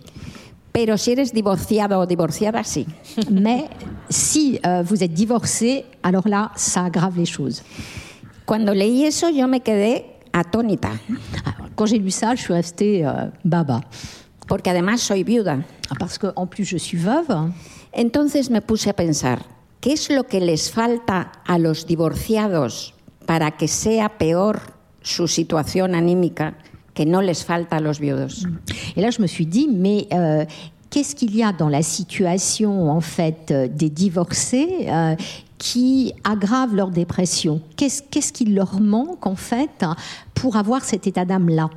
[0.72, 2.86] Pero si eres divorciado o divorciada, sí.
[3.30, 3.68] Mais
[4.08, 7.62] si euh, vous êtes divorcé, alors là, ça aggrave les choses.
[8.44, 10.92] Cuando leí eso yo me quedé atónita,
[11.74, 13.80] quand j'ai lu ça, je suis restée euh, baba.
[14.46, 15.64] porque además soy viuda.
[15.98, 17.52] Parce qu'en plus, je suis veuve.
[17.92, 19.44] Entonces me puse a pensar,
[19.80, 22.94] ¿qué es lo que les falta a los divorciados
[23.26, 24.60] para que sea peor
[25.02, 26.56] su situación anímica
[26.94, 28.46] que no les falta a los viudos?
[28.96, 30.44] Et là, je me suis dit, mais euh,
[30.90, 35.14] qu'est-ce qu'il y a dans la situation en fait euh, des divorcés euh,
[35.64, 37.62] qui aggrave leur dépression.
[37.74, 39.86] Qu'est-ce qu'est-ce qui leur manque en fait
[40.34, 41.70] pour avoir cet état d'âme-là?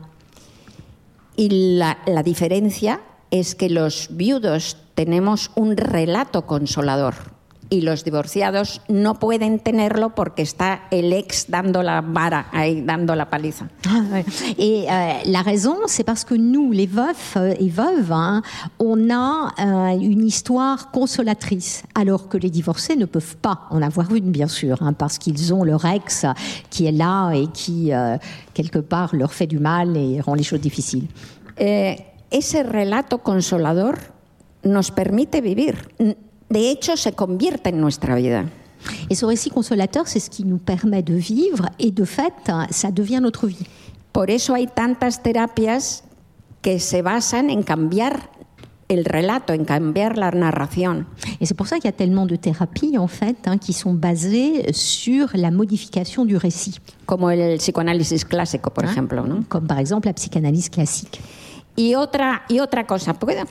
[1.38, 3.00] Y la, la diferencia
[3.32, 7.37] que los viudos tenemos un relato consolador
[7.70, 13.16] y los divorciados no pueden tenerlo porque está el ex dando la vara ahí, dando
[13.16, 13.68] la paliza.
[14.58, 18.42] Et euh, la raison, c'est parce que nous, les veufs euh, et veuves, hein,
[18.80, 24.14] on a euh, une histoire consolatrice, alors que les divorcés ne peuvent pas en avoir
[24.14, 26.26] une, bien sûr, hein, parce qu'ils ont leur ex
[26.70, 28.18] qui est là et qui, euh,
[28.54, 31.08] quelque part, leur fait du mal et rend les choses difficiles.
[31.60, 31.98] Eh,
[32.30, 33.96] ese relato consolador
[34.64, 35.76] nos permite vivir.
[36.50, 38.46] De hecho, se convierte en nuestra vida.
[39.10, 42.68] Et ce récit consolateur, c'est ce qui nous permet de vivre, et de fait, hein,
[42.70, 43.68] ça devient notre vie.
[44.12, 46.04] Por eso hay tantas terapias
[46.62, 48.30] que se basan en cambiar
[48.88, 51.06] el relato, en cambiar la narración.
[51.42, 53.94] Et c'est pour ça qu'il y a tellement de thérapies, en fait, hein, qui sont
[53.94, 56.80] basées sur la modification du récit.
[57.06, 59.26] como el psicoanálisis clásico, por ejemplo.
[59.26, 59.44] ¿no?
[59.50, 61.20] comme par exemple la psychanalyse classique.
[61.76, 63.44] Y, otra, y otra cosa, ¿puedo?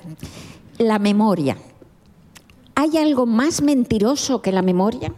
[0.78, 1.56] la memoria.
[2.78, 5.10] ¿Hay algo más mentiroso que la memoria?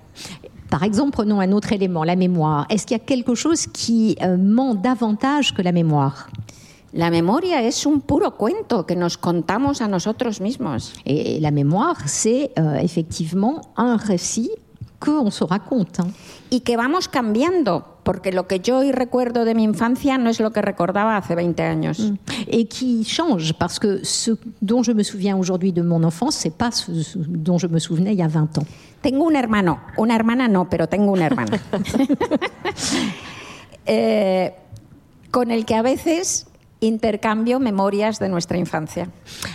[0.70, 2.66] Par exemple, prenons un autre élément, la mémoire.
[2.70, 6.30] Est-ce qu'il y a quelque chose qui euh, ment davantage que la mémoire?
[6.92, 10.92] La memoria es un puro cuento que nos contamos a nosotros mismos.
[11.04, 14.50] Et la mémoire, c'est euh, effectivement un récit
[14.98, 16.00] qu'on se raconte.
[16.00, 16.12] hein.
[16.50, 20.40] Y que vamos cambiando, porque lo que yo hoy recuerdo de mi infancia no es
[20.40, 22.12] lo que recordaba hace 20 años.
[22.46, 26.56] Et qui change, parce que ce dont je me souviens aujourd'hui de mon enfance, c'est
[26.56, 28.66] pas ce, dont je me souvenais il y a 20 ans.
[29.02, 31.58] Tengo un hermano, una hermana no, pero tengo una hermana.
[33.90, 34.52] Eh,
[35.30, 36.46] con el que a veces
[36.80, 39.06] intercambio memorias de nuestra infancia.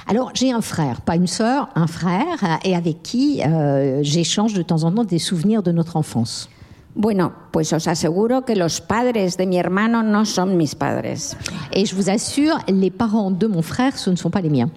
[0.07, 4.53] Alors, j'ai un frère, pas une sœur, un frère, euh, et avec qui euh, j'échange
[4.53, 6.49] de temps en temps des souvenirs de notre enfance.
[6.95, 11.35] Bueno, pues os aseguro que los padres de mi hermano no son mis padres,
[11.71, 14.69] Et je vous assure, les parents de mon frère, ce ne sont pas les miens.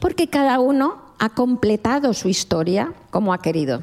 [0.00, 3.80] porque cada uno ha completado su historia como ha querido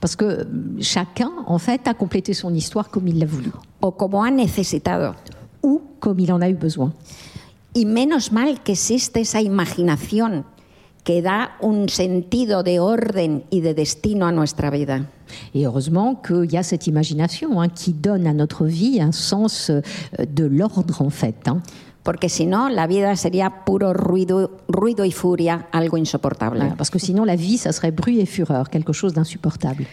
[0.00, 0.44] Parce que euh,
[0.80, 5.14] chacun, en fait, a complété son histoire comme il l'a voulu, o como ha necesitado.
[5.62, 6.92] Ou comme il en a eu besoin.
[7.74, 10.44] Y menos mal que existe esa imaginación
[11.04, 15.08] que da un sentido de orden y de destino a nuestra vida.
[15.54, 19.70] Et heureusement qu'il y a cette imagination hein, qui donne à notre vie un sens
[19.70, 19.80] euh,
[20.28, 21.48] de l'ordre, en fait.
[21.48, 21.62] hein.
[22.04, 26.58] Porque si no, la vida sería puro ruido, ruido y furia, algo insoportable.
[26.58, 29.86] Voilà, parce que sinon, la vie, ça serait bruit et fureur, quelque chose d'insupportable.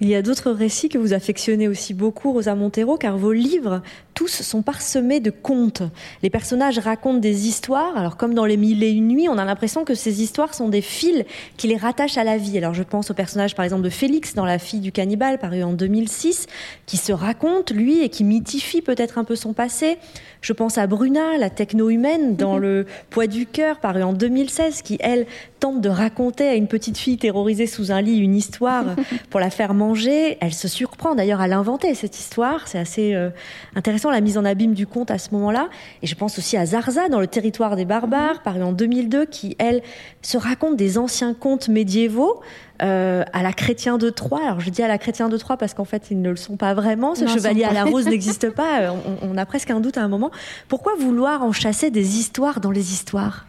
[0.00, 3.82] Il y a d'autres récits que vous affectionnez aussi beaucoup, Rosa Montero, car vos livres
[4.18, 5.84] tous sont parsemés de contes.
[6.24, 7.96] Les personnages racontent des histoires.
[7.96, 10.68] Alors, comme dans Les Mille et Une Nuits, on a l'impression que ces histoires sont
[10.68, 11.22] des fils
[11.56, 12.58] qui les rattachent à la vie.
[12.58, 15.62] Alors, je pense au personnage, par exemple, de Félix dans La fille du cannibale, paru
[15.62, 16.48] en 2006,
[16.86, 19.98] qui se raconte, lui, et qui mythifie peut-être un peu son passé.
[20.40, 22.62] Je pense à Bruna, la techno-humaine, dans mhm.
[22.62, 25.26] Le poids du cœur, paru en 2016, qui, elle,
[25.60, 28.84] tente de raconter à une petite fille terrorisée sous un lit une histoire
[29.30, 30.38] pour la faire manger.
[30.40, 32.68] Elle se surprend d'ailleurs à l'inventer, cette histoire.
[32.68, 33.30] C'est assez euh,
[33.74, 35.68] intéressant, la mise en abîme du conte à ce moment-là.
[36.02, 39.56] Et je pense aussi à Zarza, dans Le territoire des barbares, paru en 2002, qui,
[39.58, 39.82] elle,
[40.22, 42.40] se raconte des anciens contes médiévaux
[42.80, 44.44] euh, à la chrétien de Troyes.
[44.44, 46.56] Alors je dis à la chrétien de Troyes parce qu'en fait ils ne le sont
[46.56, 47.16] pas vraiment.
[47.16, 48.82] Ce chevalier à la rose n'existe pas.
[48.82, 48.90] Euh,
[49.22, 50.30] on, a presque un doute à un moment.
[50.68, 53.46] Pourquoi vouloir en chasser des histoires dans les histoires?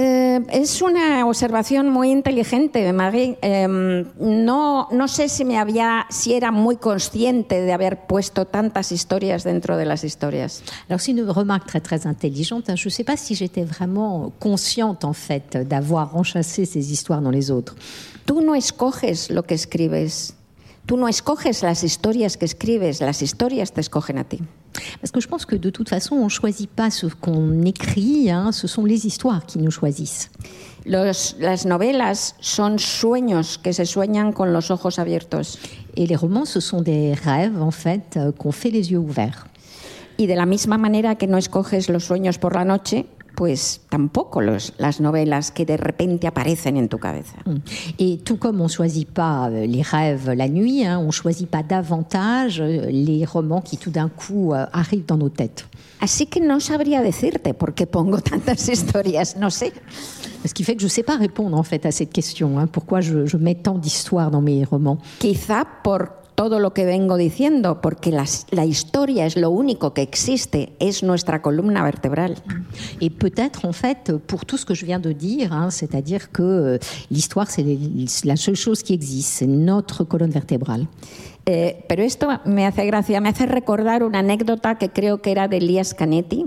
[0.00, 3.36] Eh, es una observación muy inteligente, Marie.
[3.42, 8.92] Eh, no, no sé si me había, si era muy consciente de haber puesto tantas
[8.92, 10.62] historias dentro de las historias.
[10.88, 12.70] Alors c'est une remarque très très intelligente.
[12.76, 17.32] Je ne sais pas si j'étais vraiment consciente en fait d'avoir enchâssé ces histoires dans
[17.32, 17.74] les autres.
[18.24, 20.37] Tú no escoges lo que escribes.
[20.88, 24.38] Tú no escoges las historias que escribes, las historias te escogen a ti.
[25.02, 28.30] Parce que je pense que de toute façon, on ne choisit pas ce qu'on écrit,
[28.30, 30.30] hein, ce sont les histoires qui nous choisissent.
[30.86, 35.58] Los, las novelas son sueños que se sueñan con los ojos abiertos.
[35.94, 39.46] Et les romans, ce sont des rêves, en fait, euh, qu'on fait les yeux ouverts.
[40.16, 43.04] Y de la misma manera que no escoges los sueños por la noche,
[43.38, 47.36] pues tampoco los, las novelas que de repente aparecen en tu cabeza.
[47.46, 47.58] Mm.
[48.00, 51.12] Et tout comme on ne choisit pas euh, les rêves la nuit, hein, on ne
[51.12, 55.68] choisit pas davantage euh, les romans qui tout d'un coup euh, arrivent dans nos têtes.
[56.00, 59.72] Así que no sabría decirte por qué pongo tantas historias, no sé.
[60.44, 62.58] Ce qui fait que je ne sais pas répondre en fait à cette question.
[62.58, 66.84] Hein, pourquoi je, je mets tant d'histoires dans mes romans Quizá por todo lo que
[66.84, 72.36] vengo diciendo, porque la, la, historia es lo único que existe, es nuestra columna vertebral.
[73.00, 76.42] Et peut-être, en fait, pour tout ce que je viens de dire, hein, c'est-à-dire que
[76.44, 76.78] euh,
[77.10, 77.66] l'histoire, c'est
[78.22, 80.86] la seule chose qui existe, c'est notre colonne vertébrale.
[81.44, 85.48] Eh, pero esto me hace gracia, me hace recordar una anécdota que creo que era
[85.48, 86.46] de Elias Canetti,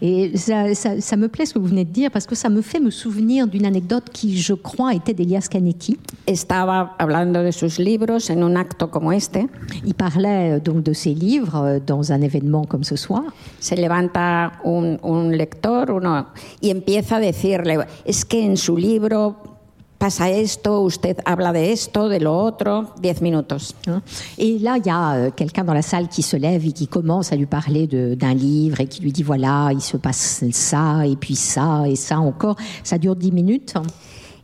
[0.00, 2.48] Et ça, ça, ça, me plaît ce que vous venez de dire parce que ça
[2.48, 5.98] me fait me souvenir d'une anecdote qui, je crois, était d'Elias Canetti.
[6.26, 9.46] Estaba hablando de sus libros en un acto como este.
[9.84, 13.24] Il parlait euh, donc de ses livres euh, dans un événement comme ce soir.
[13.60, 16.26] Se levanta un, un lector uno,
[16.60, 19.51] y empieza a decirle, es que en su libro
[20.02, 23.72] pasa esto, usted habla de esto, de lo otro, 10 minutos.
[24.36, 26.88] Et là, il y a euh, quelqu'un dans la salle qui se lève et qui
[26.88, 31.06] commence à lui parler d'un livre et qui lui dit voilà, il se passe ça,
[31.06, 32.56] et puis ça, et ça encore.
[32.82, 33.74] Ça dure 10 minutes.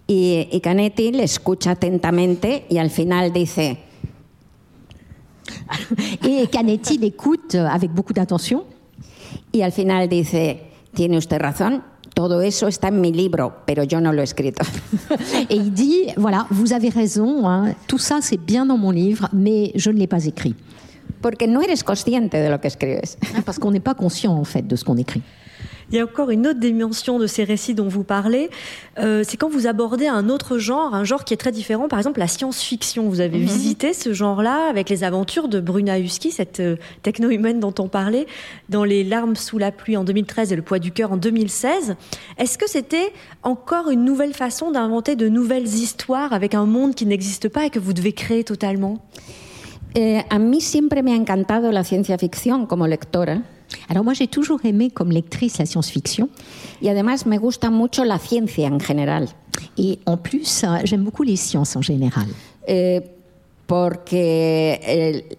[0.07, 3.59] Y, y Canetti le escucha atentamente y al final dice.
[6.25, 8.63] et Canetti l'écoute avec beaucoup d'attention.
[9.53, 10.61] Y al final dice,
[10.95, 11.83] tiene usted razón,
[12.19, 14.65] todo eso está en mi libro, pero yo no lo he escrito.
[15.49, 19.29] Et il dit, voilà, vous avez raison, hein, tout ça c'est bien dans mon livre,
[19.33, 20.57] mais je ne l'ai pas écrit.
[21.21, 23.03] Porque no eres consciente de lo que escribes.
[23.47, 25.23] Parce qu'on n'est pas conscient en fait de ce qu'on écrit.
[25.91, 28.51] Il y a encore une autre dimension de ces récits dont vous parlez,
[28.99, 31.99] euh, c'est quand vous abordez un autre genre, un genre qui est très différent, par
[31.99, 33.09] exemple la science-fiction.
[33.09, 33.45] Vous avez mhm.
[33.45, 38.27] visité ce genre-là avec les aventures de Bruna Husky, cette euh, techno-humaine dont on parlait,
[38.69, 41.97] dans Les larmes sous la pluie en 2013 et Le poids du cœur en 2016.
[42.39, 47.07] Est-ce que c'était encore une nouvelle façon d'inventer de nouvelles histoires avec un monde qui
[47.07, 48.99] n'existe pas et que vous devez créer totalement?
[49.95, 53.43] Eh, A mí siempre me ha encantado la ciencia ficción como lectora.
[53.89, 56.29] Alors moi j'ai toujours aimé comme lectrice la science-fiction.
[56.83, 59.29] Y además me gusta mucho la ciencia en general.
[59.77, 62.29] Et en plus, j'aime beaucoup les sciences en général.
[62.67, 63.03] Eh,
[63.67, 65.39] porque eh,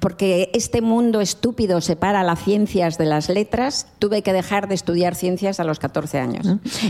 [0.00, 5.14] porque este mundo estúpido separa las ciencias de las letras, tuve que dejar de estudiar
[5.14, 6.46] ciencias a los 14 años.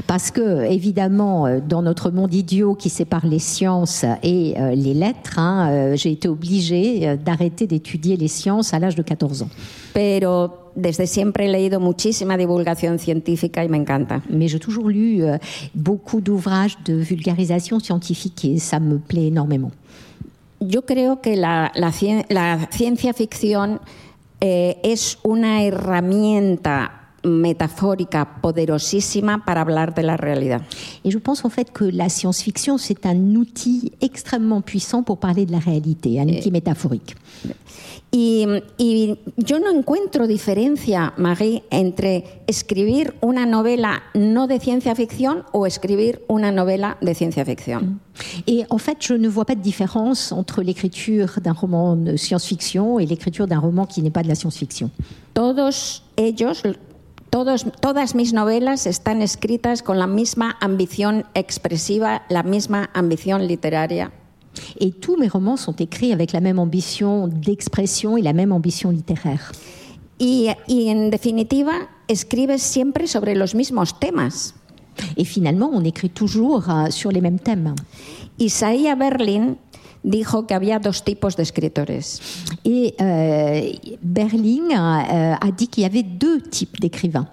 [0.06, 4.94] Parce que, évidemment, euh, dans notre monde idiot qui sépare les sciences et euh, les
[4.94, 9.50] lettres, hein, euh, j'ai été obligée d'arrêter d'étudier les sciences à l'âge de 14 ans.
[9.92, 14.22] Pero desde siempre he leído muchísima divulgación científica y me encanta.
[14.28, 15.22] Mais j'ai toujours lu
[15.74, 19.72] beaucoup d'ouvrages de vulgarisation scientifique et ça me plaît énormément.
[20.60, 21.92] yo creo que la, la,
[22.28, 23.80] la ciencia ficción
[24.40, 30.62] eh, es una herramienta métaphorique poderosísima para hablar de la realidad.
[31.04, 35.44] Et je pense en fait que la science-fiction c'est un outil extrêmement puissant pour parler
[35.44, 37.16] de la réalité, un outil métaphorique.
[38.12, 38.44] Y,
[38.76, 45.64] y yo no encuentro diferencia, Marie, entre escribir una novela no de ciencia ficción o
[45.64, 48.00] escribir una novela de ciencia ficción.
[48.46, 52.98] Et en fait, je ne vois pas de différence entre l'écriture d'un roman de science-fiction
[52.98, 54.90] et l'écriture d'un roman qui n'est pas de la science-fiction.
[55.32, 56.62] Todos ellos,
[57.30, 64.10] todos, todas mis novelas están escritas con la misma ambición expresiva, la misma ambición literaria.
[64.78, 68.90] Et tous mes romans sont écrits avec la même ambition d'expression et la même ambition
[68.90, 69.52] littéraire.
[70.18, 71.72] Y, y en definitiva,
[72.08, 74.54] escribes siempre sobre los mismos temas.
[75.16, 77.74] Et finalement, on écrit toujours euh, sur les mêmes thèmes.
[78.38, 79.56] Isaiah Berlin
[80.02, 82.20] dijo que había dos tipos de escritores.
[82.64, 83.72] Et euh,
[84.02, 87.28] Berling euh, a dit qu'il y avait deux types d'écrivains.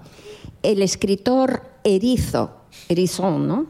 [0.64, 2.50] El escritor erizo,
[2.90, 3.66] erizón, ¿no?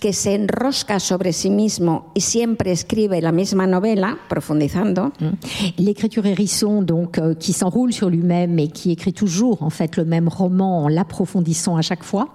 [0.00, 5.12] que se enrosca sobre sí mismo y siempre escribe la misma novela, profundizando.
[5.76, 10.04] L'écriture hérisson, donc, euh, qui s'enroule sur lui-même et qui écrit toujours en fait le
[10.04, 12.28] même roman en l'approfondissant à chaque fois.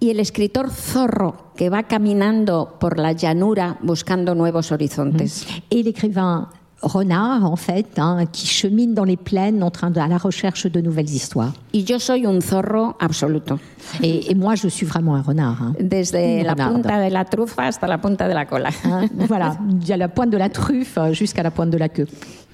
[0.00, 5.44] Y el escritor zorro, que va caminando por la llanura buscando nuevos horizontes.
[5.70, 6.50] Et l'écrivain
[6.82, 10.66] renard, en fait, hein, qui chemine dans les plaines en train de, à la recherche
[10.66, 11.52] de nouvelles histoires.
[11.72, 13.58] Y yo soy un zorro absoluto,
[14.02, 15.60] Et, et moi, je suis vraiment un renard.
[15.62, 15.74] hein.
[15.80, 18.70] desde la punta de la trufa hasta la punta de la cola.
[18.84, 19.56] Hein, voilà,
[19.90, 22.06] a la pointe de la truffe euh, jusqu'à la pointe de la queue.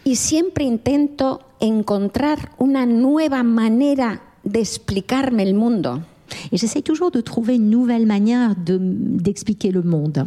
[0.07, 6.01] Y siempre intento encontrar una nueva manera de explicarme el mundo.
[6.51, 10.25] Et j'essaye toujours de trouver une nouvelle manière de- d'expliquer le monde,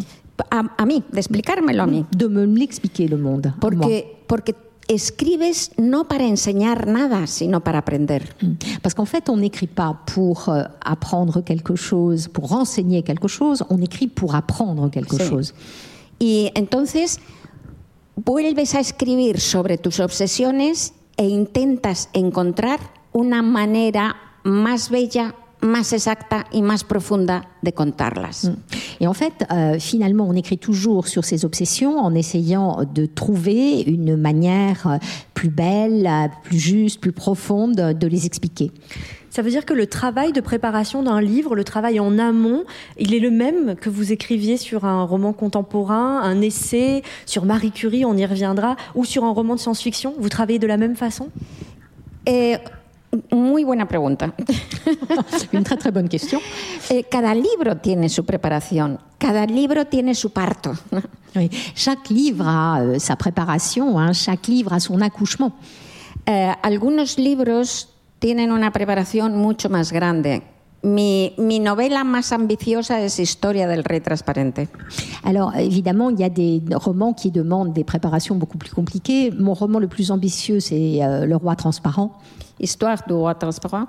[0.51, 2.05] A, a mí, de explicármelo a mí.
[2.15, 3.53] de me l'expliquer le monde.
[3.59, 4.55] Porque, porque
[4.87, 8.35] escribes no para enseñar nada, sino para aprender.
[8.81, 13.63] Parce qu'en fait, on n'écrit pas pour euh, apprendre quelque chose, pour renseigner quelque chose,
[13.69, 15.27] on écrit pour apprendre quelque Sí.
[15.27, 15.53] chose.
[16.19, 17.19] Y entonces
[18.15, 22.79] vuelves a escribir sobre tus obsesiones e intentas encontrar
[23.11, 28.49] una manera más bella, más exacta y más profunda de contarlas.
[28.99, 33.81] Et en fait, euh, finalement, on écrit toujours sur ses obsessions en essayant de trouver
[33.81, 34.97] une manière euh,
[35.33, 38.71] plus belle, euh, plus juste, plus profonde de les expliquer.
[39.29, 42.63] Ça veut dire que le travail de préparation d'un livre, le travail en amont,
[42.97, 47.71] il est le même que vous écriviez sur un roman contemporain, un essai sur Marie
[47.71, 50.15] Curie, on y reviendra, ou sur un roman de science-fiction?
[50.17, 51.27] Vous travaillez de la même façon?
[52.25, 52.55] Eh,
[53.31, 54.33] muy buena pregunta.
[55.63, 56.41] Très très bonne question.
[56.89, 60.73] Eh, cada libro tiene su preparación, cada libro tiene su parto.
[61.35, 61.51] Oui.
[61.75, 65.53] Chaque livre a euh, sa préparation, hein, chaque livre a son accouchement.
[66.25, 70.41] Eh, algunos libros tienen una preparación mucho más grande.
[70.87, 74.69] Mi, mi novela más ambiciosa es Historia del Rey Transparente.
[75.23, 79.31] Alors évidemment, il y a des romans qui demandent des préparations beaucoup plus compliquées.
[79.31, 82.17] Mon roman le plus ambitieux, c'est euh, Le Roi transparent.
[82.59, 83.85] Histoire du roi transparent,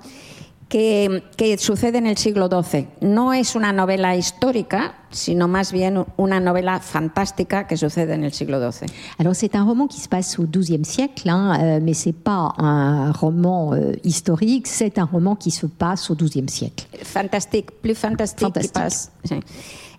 [0.69, 2.87] que, que sucede en el siglo XII.
[3.01, 8.31] No es una novela histórica, sino más bien una novela fantástica que sucede en el
[8.31, 8.87] siglo XII.
[9.17, 12.53] Alors c'est un roman qui se passe au XIIe siècle, hein, euh, mais c'est pas
[12.57, 16.85] un roman euh, historique, c'est un roman qui se passe au XIIe siècle.
[17.03, 18.53] Fantastic, plus Fantastic.
[18.53, 19.39] quizás, sí.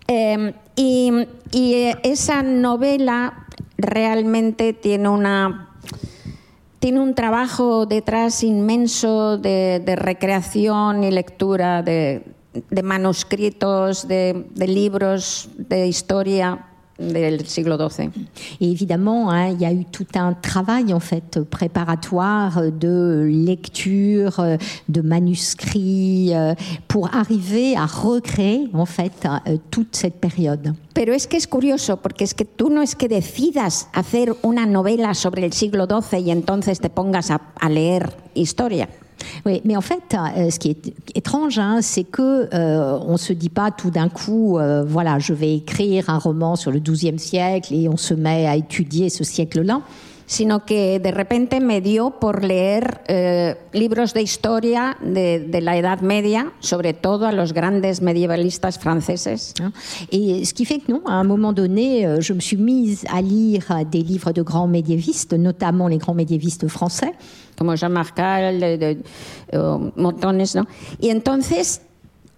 [0.06, 1.12] Eh, y,
[1.52, 3.46] y, eh, esa novela
[3.76, 5.68] realmente tiene una
[6.80, 12.24] tiene un trabajo detrás inmenso de, recreación y lectura de,
[12.82, 16.69] manuscritos, de libros de historia
[17.01, 18.11] del siglo XII.
[18.61, 24.40] Et évidemment, hein, il y a eu tout un travail en fait préparatoire de lecture,
[24.40, 24.57] euh,
[24.88, 26.55] de manuscrits, euh,
[26.88, 30.74] pour arriver à recréer en fait euh, toute cette période.
[30.94, 34.66] Pero es que es curioso, porque es que tú no es que decidas hacer una
[34.66, 38.88] novela sobre el siglo XII y entonces te pongas a, a leer historia.
[39.46, 43.32] Oui, mais en fait, euh, ce qui est étrange, hein, c'est que euh, on se
[43.32, 47.18] dit pas tout d'un coup, euh, voilà, je vais écrire un roman sur le XIIe
[47.18, 49.80] siècle et on se met à étudier ce siècle-là.
[50.30, 55.76] sino que de repente me dio por leer eh, libros de historia de, de la
[55.76, 59.54] Edad Media, sobre todo a los grandes medievalistas franceses.
[59.60, 59.72] hein.
[60.12, 63.04] Et ce qui fait que non, à un moment donné, euh, je me suis mise
[63.12, 67.12] à lire des livres de grands médiévistes, notamment les grands médiévistes français.
[67.64, 69.02] Marcal, de- de-
[69.52, 70.66] eh, montones, ¿no?
[71.00, 71.82] Y entonces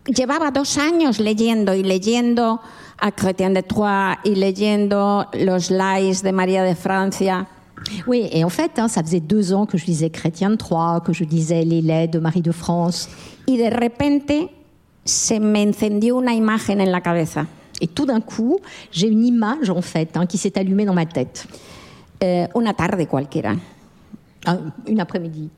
[0.07, 2.61] llevaba dos años leyendo y leyendo
[2.99, 7.47] a Chrétien de Troyes y leyendo los Lais de María de Francia.
[8.07, 11.01] Oui, et en fait, hein, ça faisait deux ans que je lisais Chrétien de Troyes,
[11.05, 13.09] que je lisais Les Laits de Marie de France.
[13.47, 14.51] Y de repente
[15.05, 17.47] se me encendió una imagen en la cabeza.
[17.81, 18.61] Et tout d'un coup,
[18.93, 21.47] j'ai une image, en fait, hein, qui s'est allumée dans ma tête.
[22.21, 23.57] Eh, una tarde cualquiera.
[24.45, 25.49] Ah, une après-midi,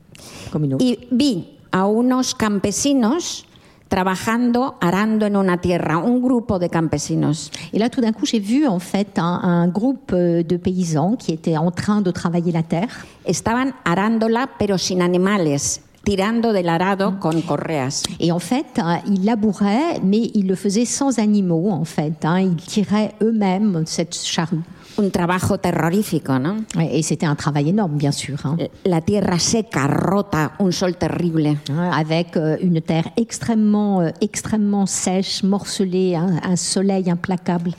[0.53, 0.85] une autre.
[0.85, 3.45] y vi a unos campesinos
[3.87, 7.51] trabajando, arando en una tierra, un grupo de campesinos.
[7.71, 11.15] Et là, tout d'un coup, j'ai vu en fait un, un groupe euh, de paysans
[11.15, 13.05] qui étaient en train de travailler la terre.
[13.25, 18.03] Estaban arándola, pero sin animales, tirando del arado con correas.
[18.19, 22.23] Et en fait, hein, ils labouraient, mais ils le faisaient sans animaux, en fait.
[22.25, 22.39] hein.
[22.41, 24.61] Ils tiraient eux-mêmes cette charrue.
[24.97, 26.55] Un trabajo terrorífico, ¿no?
[26.79, 28.37] Et c'était un travail énorme, bien sûr.
[28.45, 28.55] hein.
[28.85, 31.57] La tierra seca, rota, un sol terrible.
[31.91, 37.73] Avec euh, une terre extrêmement, euh, extrêmement sèche, morcelée, hein, un soleil implacable.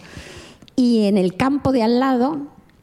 [0.77, 2.37] Y en el campo de al lado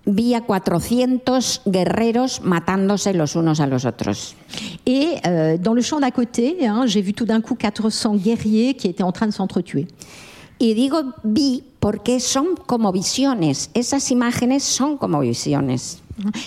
[0.08, 4.36] vi a 400 guerreros matándose los unos a los otros.
[4.88, 8.74] Et euh, dans le champ d'à côté, hein, j'ai vu tout d'un coup 400 guerriers
[8.74, 9.86] qui étaient en train de s'entretuer.
[10.64, 13.70] Y digo vi porque son como visiones.
[13.74, 16.00] Esas imágenes son como visiones.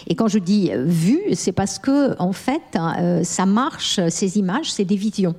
[0.06, 4.00] Et quand je dis vu, c'est parce que en fait, hein, euh, ça marche.
[4.08, 5.34] Ces images, c'est des visions.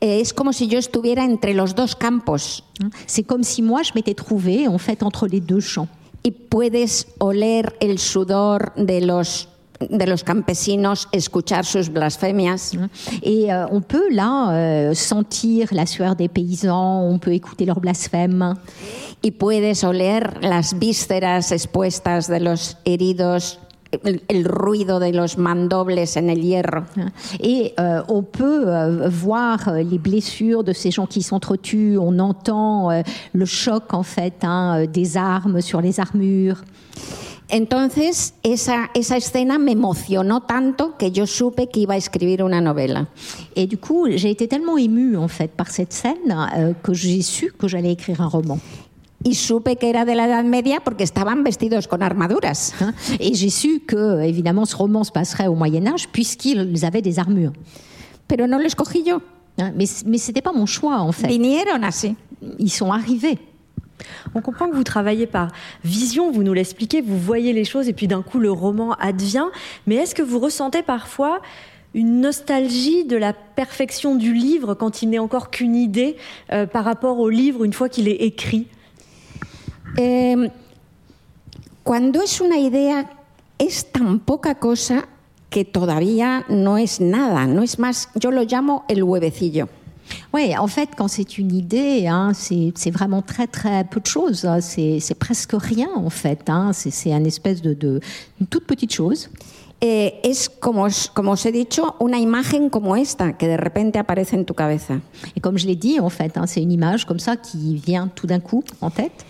[0.00, 2.90] Eh, Es como si yo estuviera entre los dos campos Hein.
[3.06, 5.86] C'est comme si moi, je m'étais trouvée en fait entre les deux champs.
[6.24, 9.46] y puedes oler el sudor de los,
[9.90, 12.72] de los campesinos, escuchar sus blasfemias.
[12.76, 12.88] Hein.
[13.22, 17.80] Et euh, on peut là euh, sentir la sueur des paysans, on peut écouter leurs
[17.80, 18.54] blasphèmes.
[19.22, 23.58] y puedes oler las vísceras expuestas de los heridos,
[24.02, 26.82] el, el ruido de los mandobles en el hierro.
[26.98, 27.10] hein.
[27.40, 32.90] Et euh, on peut euh, voir les blessures de ces gens qui s'entretuent, on entend
[32.90, 36.62] euh, le choc en fait hein, des armes sur les armures.
[37.50, 42.60] Entonces, esa, esa escena me emocionó tanto que yo supe que iba a escribir una
[42.60, 43.06] novela.
[43.54, 47.22] Et du coup, j'ai été tellement émue en fait par cette scène euh, que j'ai
[47.22, 48.58] su que j'allais écrire un roman.
[49.26, 52.72] Y supe que era de la Edad Media porque estaban vestidos con armaduras.
[52.80, 52.92] hein?
[53.20, 57.18] Et j'ai su que évidemment ce roman se passerait au Moyen Âge puisqu'ils avaient des
[57.18, 57.52] armures.
[58.26, 59.22] Pero no lo escogí yo.
[59.58, 59.72] hein?
[59.76, 61.28] Mais mais c'était pas mon choix en fait.
[61.28, 62.16] Vinieron así.
[62.58, 63.38] Ils sont arrivés.
[64.34, 65.48] On comprend que vous travaillez par
[65.84, 69.46] vision, vous nous l'expliquez, vous voyez les choses et puis d'un coup le roman advient.
[69.86, 71.40] Mais est-ce que vous ressentez parfois
[71.94, 76.16] une nostalgie de la perfection du livre quand il n'est encore qu'une idée
[76.52, 78.66] euh, par rapport au livre une fois qu'il est écrit?
[79.96, 80.36] Eh,
[81.84, 83.10] cuando es una idea,
[83.58, 85.06] es tan poca cosa
[85.50, 89.68] que todavía no es nada, no es más, yo lo llamo el huevecillo.
[90.32, 94.44] Oui, en fait, quand c'est une idée, hein, c'est vraiment très très peu de choses.
[94.44, 94.60] hein.
[94.60, 96.48] C'est presque rien en fait.
[96.48, 96.72] hein.
[96.72, 98.00] C'est c'est un espèce de, de
[98.40, 99.28] une toute petite chose.
[99.80, 104.36] Eh, es, como como os he dicho, una imagen como esta que de repente aparece
[104.36, 105.00] en tu cabeza.
[105.36, 108.26] Et comme je l'ai dit, en fait, c'est une image comme ça qui vient tout
[108.26, 109.24] d'un coup en tête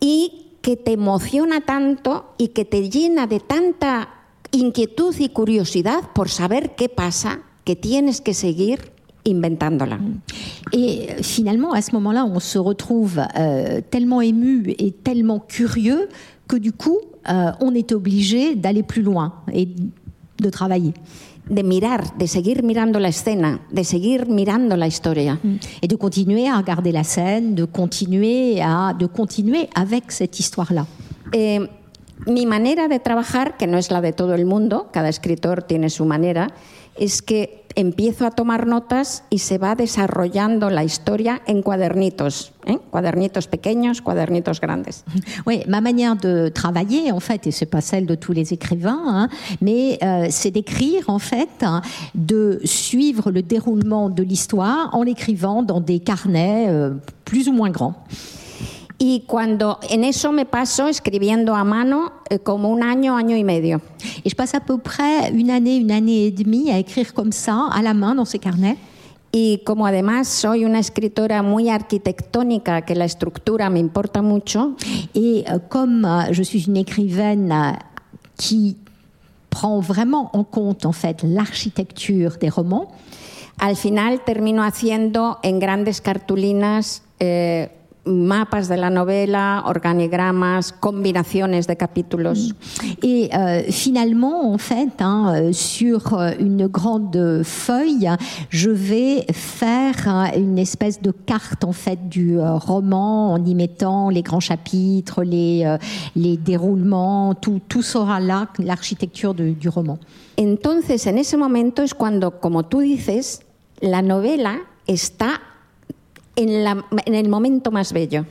[0.00, 0.30] y
[0.60, 4.08] que te emociona tanto y que te llena de tanta
[4.52, 8.91] inquietud y curiosidad por saber qué pasa que tienes que seguir
[9.26, 9.98] inventándola.
[10.72, 16.08] Et finalement, à ce moment-là, on se retrouve euh, tellement ému et tellement curieux
[16.48, 16.98] que du coup,
[17.28, 19.68] euh, on est obligé d'aller plus loin et
[20.38, 20.94] de travailler.
[21.50, 25.38] De mirar, de seguir mirando la escena, de seguir mirando la historia.
[25.82, 30.86] Et de continuer à regarder la scène, de continuer, à, de continuer avec cette histoire-là.
[31.32, 31.60] Eh,
[32.26, 35.90] mi manera de trabajar, que no es la de todo el mundo, cada escritor tiene
[35.90, 36.48] su manera,
[36.96, 42.78] es que empiezo a tomar notas y se va desarrollando la historia en cuadernitos, ¿eh?
[42.90, 45.04] cuadernitos pequeños, cuadernitos grandes.
[45.46, 49.02] Oui, ma manière de travailler, en fait, et c'est pas celle de tous les écrivains,
[49.06, 49.28] hein,
[49.60, 51.82] mais euh, c'est d'écrire, en fait, hein,
[52.14, 56.94] de suivre le déroulement de l'histoire en l'écrivant dans des carnets euh,
[57.24, 57.94] plus ou moins grands.
[59.04, 63.42] Y cuando en eso me paso escribiendo a mano eh, como un año, año y
[63.42, 63.80] medio.
[64.24, 67.32] Et je passe à peu près une année, une année et demie à écrire comme
[67.32, 68.76] ça, à la main, dans ces carnets.
[69.32, 74.76] Y como además soy una escritora muy arquitectónica, que la estructura me importa mucho,
[75.14, 77.72] Et euh, comme euh, je suis une écrivaine euh,
[78.36, 78.76] qui
[79.50, 82.92] prend vraiment en compte, en fait, l'architecture des romans,
[83.58, 87.68] al final termino haciendo en grandes cartulinas eh,
[88.04, 92.52] mapas de la novela, organigramas, combinaciones de capítulos.
[93.02, 98.10] Et euh, finalement, en fait, hein, euh, sur euh, une grande feuille,
[98.48, 103.54] je vais faire hein, une espèce de carte en fait du euh, roman en y
[103.54, 105.78] mettant les grands chapitres, les, euh,
[106.16, 109.98] les déroulements, tout, tout sera là, l'architecture du roman.
[110.36, 113.42] Entonces, en ese momento es cuando, como tú dices,
[113.80, 115.40] la novela está
[116.36, 116.76] en, la,
[117.06, 118.24] en el momento más bello.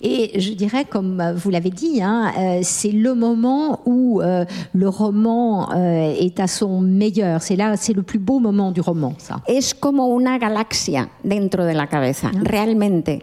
[0.00, 4.44] Et je dirais, comme euh, vous l'avez dit, hein, euh, c'est le moment où euh,
[4.74, 7.42] le roman euh, est à son meilleur.
[7.42, 9.42] C'est là, c'est le plus beau moment du roman, ça.
[9.46, 13.22] Es como una galaxia dentro de la cabeza, realmente,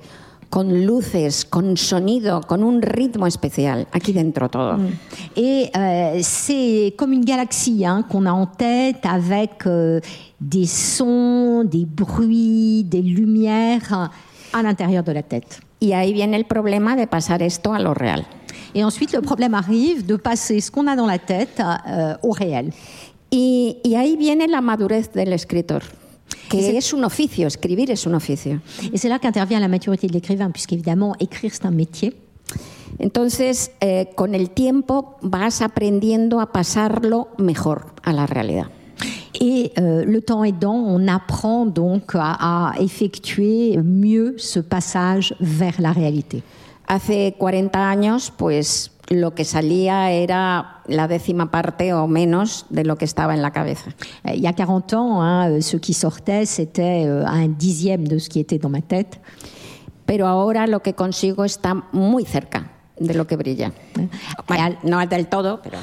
[0.49, 4.77] con luces, con sonido, con un ritmo especial, aquí dentro todo.
[5.35, 9.99] Et euh, c'est comme une galaxie hein, qu'on a en tête avec euh,
[10.41, 14.09] des sons, des bruits, des lumières
[14.51, 15.59] à l'intérieur de la tête.
[15.81, 18.25] Y ahí viene el problema de pasar esto a lo real.
[18.75, 22.31] Et ensuite, le problème arrive de passer ce qu'on a dans la tête euh, au
[22.31, 22.71] réel.
[23.31, 25.81] Y, y ahí viene la madurez del escritor,
[26.49, 28.59] que es un oficio, escribir es un oficio.
[28.91, 32.13] Et c'est là qu'intervient la maturité de l'écrivain, puisqu'évidemment, écrire, c'est un métier.
[32.99, 38.67] Entonces, eh, con el tiempo vas aprendiendo a pasarlo mejor a la realidad.
[39.39, 45.79] Et euh, le temps aidant, on apprend donc à, à effectuer mieux ce passage vers
[45.79, 46.43] la réalité.
[46.87, 52.95] Hace 40 años, pues lo que salía era la décima parte o menos de lo
[52.95, 53.91] que estaba en la cabeza.
[54.25, 58.07] Euh, Il y a 40 ans, hein, euh, ce qui sortait, c'était euh, un dixième
[58.07, 59.19] de ce qui était dans ma tête.
[60.05, 63.71] Pero ahora lo que consigo está muy cerca de lo que brilla.
[64.47, 65.77] Bueno, no del todo, pero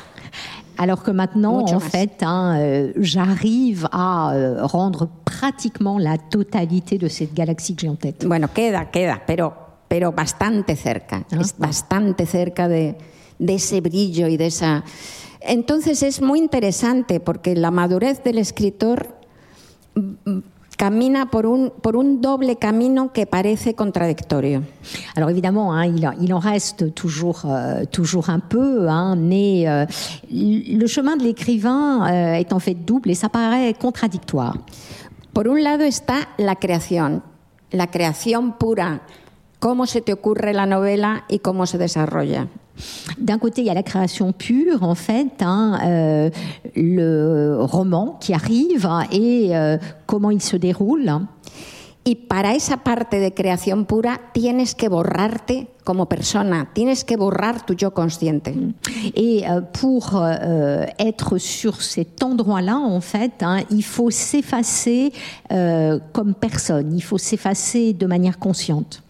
[0.78, 1.90] Alors que maintenant, Mucho en más.
[1.90, 7.88] fait, hein, euh, j'arrive à euh, rendre pratiquement la totalité de cette galaxie que j'ai
[7.88, 8.26] en tête.
[8.26, 9.54] bueno, queda, queda, pero,
[9.88, 11.24] pero bastante cerca.
[11.32, 11.68] Ah, es bueno.
[11.68, 12.94] bastante cerca de,
[13.38, 14.84] de ese brillo y de esa.
[15.40, 19.06] Entonces es muy interesante porque la madurez del escritor
[19.94, 20.38] mm,
[20.76, 24.62] camina por un, por un doble camino que parece contradictorio.
[25.14, 29.86] Alors évidemment, hein, il, il en reste toujours, euh, toujours un peu, hein, mais euh,
[30.30, 34.58] le chemin de l'écrivain euh, est en fait double et ça paraît contradictoire.
[35.32, 37.22] Por un lado está la creación,
[37.70, 39.02] la creación pura,
[39.58, 42.48] cómo se te ocurre la novela y cómo se desarrolla.
[43.18, 46.30] D'un côté, il y a la création pure, en fait, hein, euh,
[46.74, 51.10] le roman qui arrive hein, et euh, comment il se déroule.
[52.06, 57.66] Y para esa parte de creación pura tienes que borrarte como persona, tienes que borrar
[57.66, 58.54] tu yo consciente.
[59.12, 65.12] Et euh, pour euh, être sur cet endroit-là, en fait, hein, il faut s'effacer
[65.50, 69.02] euh, comme personne, il faut s'effacer de manière consciente.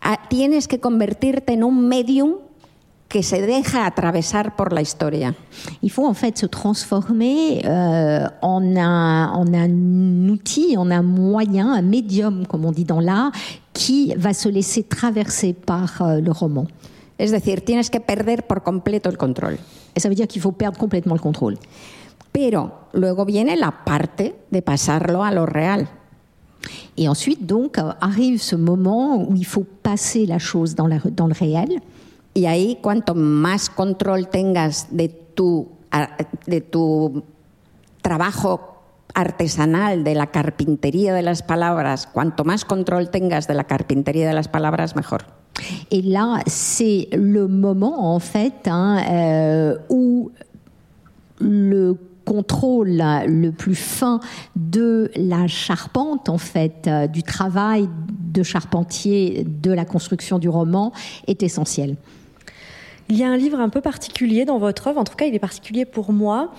[0.00, 2.36] Ah, Tienes que convertirte en un medium
[3.12, 5.34] que se deja atravesar por la historia.
[5.82, 11.74] Il faut en fait se transformer euh, en, un, en un outil, en un moyen,
[11.74, 13.30] un médium, comme on dit dans l'art,
[13.74, 16.66] qui va se laisser traverser par euh, le roman.
[17.18, 19.58] Es decir, tienes que perder por completo el control.
[19.94, 21.58] Et ça veut dire qu'il faut perdre complètement le contrôle.
[22.32, 25.86] Pero luego viene la parte de pasarlo a lo real.
[26.96, 31.26] Et ensuite, donc, arrive ce moment où il faut passer la chose dans, la- dans
[31.26, 31.78] le réel.
[32.34, 35.68] Y ahí cuanto más control tengas de tu,
[36.46, 37.24] de tu
[38.00, 38.72] trabajo
[39.14, 44.34] artesanal, de la carpintería de las palabras, cuanto más control tengas de la carpintería de
[44.34, 45.24] las palabras, mejor.
[45.90, 50.30] Et là, c'est le moment, en fait, hein, euh, où
[51.38, 54.20] le contrôle le plus fin
[54.56, 57.88] de la charpente, en fait, euh, du travail
[58.32, 60.92] de charpentier de la construction du roman
[61.26, 61.96] est essentiel.
[63.08, 65.34] Il y a un livre un peu particulier dans votre œuvre, en tout cas il
[65.34, 66.52] est particulier pour moi,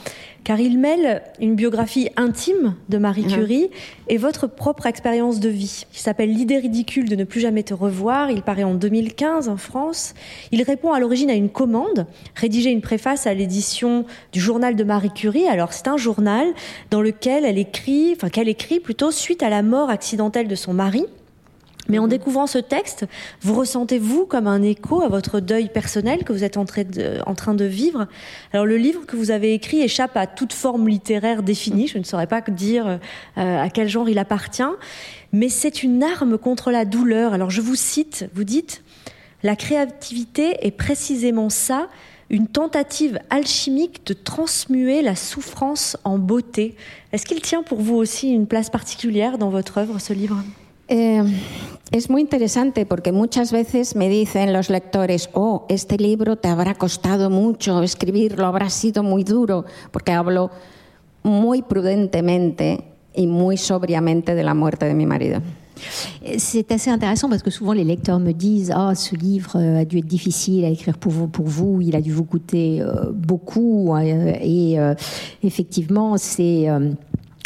[0.43, 3.69] car il mêle une biographie intime de Marie Curie
[4.09, 7.73] et votre propre expérience de vie, qui s'appelle L'idée ridicule de ne plus jamais te
[7.73, 8.29] revoir.
[8.29, 10.13] Il paraît en 2015 en France.
[10.51, 14.83] Il répond à l'origine à une commande, rédiger une préface à l'édition du journal de
[14.83, 15.47] Marie Curie.
[15.47, 16.47] Alors c'est un journal
[16.91, 20.73] dans lequel elle écrit, enfin qu'elle écrit plutôt suite à la mort accidentelle de son
[20.73, 21.05] mari.
[21.89, 23.05] Mais en découvrant ce texte,
[23.41, 27.19] vous ressentez-vous comme un écho à votre deuil personnel que vous êtes en train de,
[27.25, 28.07] en train de vivre?
[28.53, 32.03] Alors le livre que vous avez écrit échappe à toute forme littéraire définie, je ne
[32.03, 32.99] saurais pas dire
[33.37, 34.63] euh, à quel genre il appartient,
[35.33, 37.33] mais c'est une arme contre la douleur.
[37.33, 38.81] Alors je vous cite, vous dites,
[39.43, 41.89] la créativité est précisément ça,
[42.29, 46.75] une tentative alchimique de transmuer la souffrance en beauté.
[47.11, 50.41] Est-ce qu'il tient pour vous aussi une place particulière dans votre œuvre, ce livre?
[50.87, 51.23] Eh,
[51.91, 56.73] es muy interesante porque muchas veces me dicen los lectores, oh, este libro te habrá
[56.73, 60.49] costado mucho escribirlo, habrá sido muy duro, porque hablo
[61.21, 62.83] muy prudentemente
[63.15, 65.41] y muy sobriamente de la muerte de mi marido.
[66.37, 69.85] C'est assez intéressant parce que souvent les lecteurs me disent Ah, ce livre euh, a
[69.85, 73.11] dû être difficile à écrire pour vous, pour vous il a dû vous coûter euh,
[73.11, 73.95] beaucoup.
[73.97, 74.93] et euh,
[75.43, 76.67] effectivement, c'est.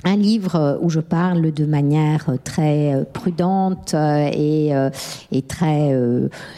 [0.06, 4.72] Euh, un livre où je parle de manière très prudente et,
[5.32, 5.92] et très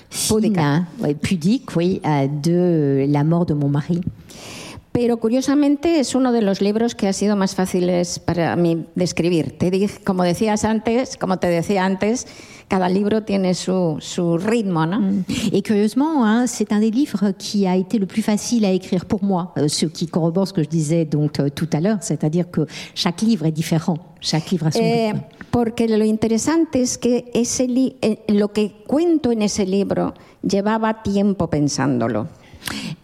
[0.10, 0.86] fine, hein,
[1.22, 2.02] pudique, oui,
[2.44, 4.02] de la mort de mon mari.
[4.92, 9.04] Pero curiosamente es uno de los libros que ha sido más fáciles para mí de
[9.04, 9.58] escribir.
[9.58, 12.28] Te, como decías antes, como te decía antes,
[12.70, 15.02] cada libro tiene su, su ritmo, ¿no?
[15.02, 15.24] Mm.
[15.52, 19.06] Et curieusement, hein, c'est un des livres qui a été le plus facile à écrire
[19.06, 21.98] pour moi, euh, ce qui corrobore ce que je disais donc euh, tout à l'heure,
[22.02, 25.22] c'est-à-dire que chaque livre est différent, chaque livre a son eh, rythme.
[25.52, 30.14] Porque lo interesante es que ese li eh, lo que cuento en ese libro
[30.44, 32.28] llevaba tiempo pensándolo.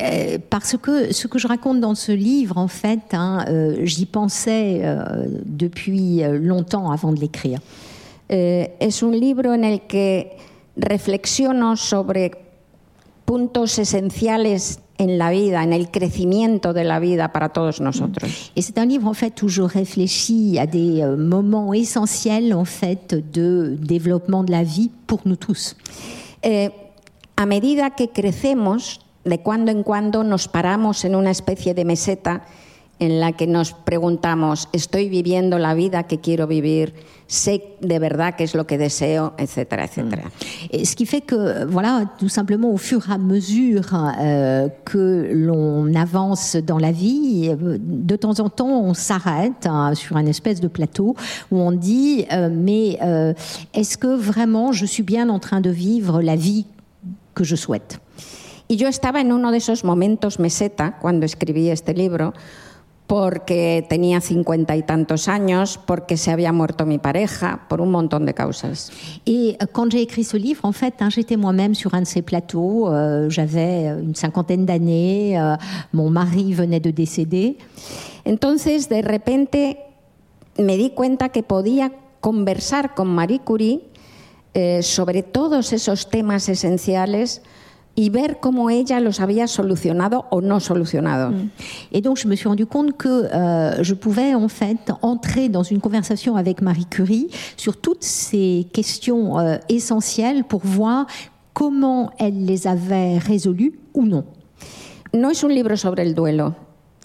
[0.01, 4.05] Euh, parce que ce que je raconte dans ce livre, en fait, hein, euh, j'y
[4.05, 7.59] pensais euh, depuis longtemps avant de l'écrire.
[8.27, 10.37] Es un libro en el que
[10.75, 12.31] reflexiono sobre
[13.25, 18.51] puntos esenciales en la vida, en el crecimiento de la vida para todos nosotros.
[18.55, 23.13] Et c'est un livre en fait où je réfléchis à des moments essentiels en fait
[23.33, 25.75] de développement de la vie pour nous tous.
[27.37, 32.45] a medida que crecemos, de cuando en cuando nos paramos en una especie de meseta
[32.99, 36.93] en la que nos preguntamos, ¿estoy viviendo la vida que quiero vivir?
[37.27, 39.33] ¿Sé de verdad qué es lo que deseo?
[39.37, 40.23] Etcétera, etcétera.
[40.69, 43.83] Et ce qui fait que, voilà, tout simplement au fur et à mesure
[44.19, 50.17] euh, que l'on avance dans la vie, de temps en temps, on s'arrête hein, sur
[50.17, 51.15] un espèce de plateau
[51.51, 53.33] où on dit, euh, mais euh,
[53.73, 56.65] est-ce que vraiment je suis bien en train de vivre la vie
[57.33, 57.99] que je souhaite?
[58.67, 62.33] Y yo estaba en uno de esos momentos meseta cuando escribí este libro,
[63.07, 68.25] porque tenía cincuenta y tantos años, porque se había muerto mi pareja, por un montón
[68.25, 68.91] de causas.
[69.25, 72.23] Et quand j'ai écrit ce livre, en fait, hein, j'étais moi-même sur un de ces
[72.23, 72.91] plateaux.
[72.91, 75.39] Euh, J'avais une cinquantaine d'années.
[75.39, 75.55] Euh,
[75.93, 77.57] mon mari venait de décéder.
[78.25, 79.77] Entonces, de repente,
[80.57, 81.91] me di cuenta que podía
[82.21, 83.81] conversar con Marie Curie
[84.55, 87.43] eh, sobre todos esos temas esenciales
[87.95, 91.31] y ver cómo ella los había solucionado o no solucionado.
[91.31, 91.49] Mm.
[91.93, 95.63] Et donc je me suis rendu compte que euh, je pouvais en fait entrer dans
[95.63, 101.07] une conversation avec Marie Curie sur toutes ces questions euh, essentielles pour voir
[101.53, 104.25] comment elle les avait résolues ou non.
[105.13, 106.53] No es un libro sobre el duelo.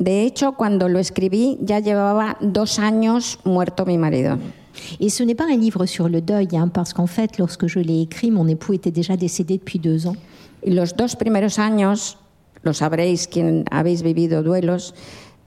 [0.01, 4.39] De hecho, cuando lo escribí ya llevaba dos años muerto mi marido.
[4.99, 7.79] Et ce n'est pas un livre sur le deuil, hein, parce qu'en fait, lorsque je
[7.81, 10.17] l'ai écrit, mon époux était déjà décédé depuis deux ans.
[10.63, 12.19] Y los dos primeros años,
[12.63, 14.95] lo sabréis quien habéis vivido duelos,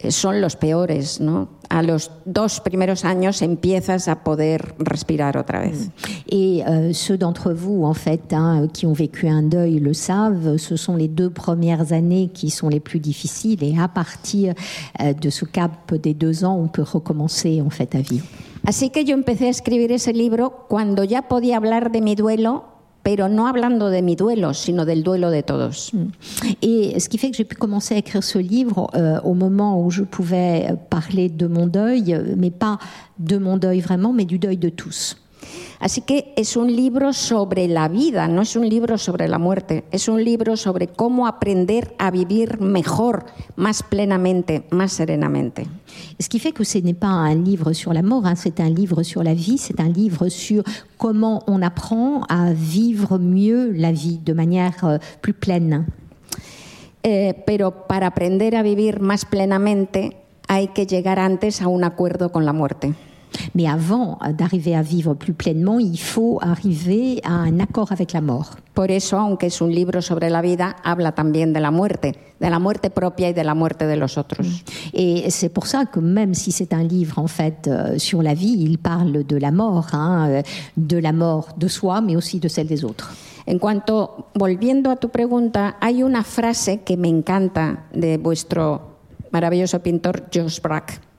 [0.04, 1.48] eh, son los peores, ¿no?
[1.70, 5.90] A los dos primeros años empiezas a poder respirar otra vez.
[6.30, 10.58] Et euh, ceux d'entre vous, en fait, hein, qui ont vécu un deuil le savent,
[10.58, 14.54] ce sont les deux premières années qui sont les plus difficiles et à partir
[15.00, 18.26] euh, de ce cap des deux ans, on peut recommencer, en fait, à vivre.
[18.66, 22.64] Así que yo empecé a escribir ese libro cuando ya podía hablar de mi duelo
[23.04, 25.94] pero no hablando de mi duelo, sino del duelo de todos.
[25.94, 26.06] Mm.
[26.62, 29.84] Et ce qui fait que j'ai pu commencer à écrire ce livre euh, au moment
[29.84, 32.80] où je pouvais parler de mon deuil, mais pas
[33.20, 35.18] de mon deuil vraiment, mais du deuil de tous.
[35.80, 39.84] Así que es un libro sobre la vida, no es un libro sobre la muerte,
[39.92, 43.26] es un libro sobre cómo aprender a vivir mejor,
[43.56, 45.68] más plenamente, más serenamente.
[46.20, 48.70] Ce qui fait que ce n'est pas un livre sur la mort, hein, c'est un
[48.70, 50.64] livre sur la vie, c'est un livre sur
[50.98, 55.86] comment on apprend à vivre mieux la vie de manière euh, plus pleine.
[57.04, 60.16] Eh, pero para aprender a vivir más plenamente
[60.48, 62.94] hay que llegar antes a un acuerdo con la muerte.
[63.54, 68.22] Mais avant d'arriver à vivre plus pleinement, il faut arriver à un accord avec la
[68.22, 68.56] mort.
[68.74, 72.50] Por eso, aunque es un libro sobre la vida, habla también de la muerte, de
[72.50, 74.48] la muerte propia y de la muerte de los otros.
[74.48, 74.90] Mm.
[74.94, 78.34] Et c'est pour ça que même si c'est un livre en fait euh, sur la
[78.34, 80.42] vie, il parle de la mort, hein, euh,
[80.76, 83.14] de la mort de soi, mais aussi de celle des autres.
[83.46, 88.98] En cuanto, volviendo a tu pregunta, hay una frase que me encanta de vuestro
[89.32, 91.13] maravilloso pintor Josh Brack.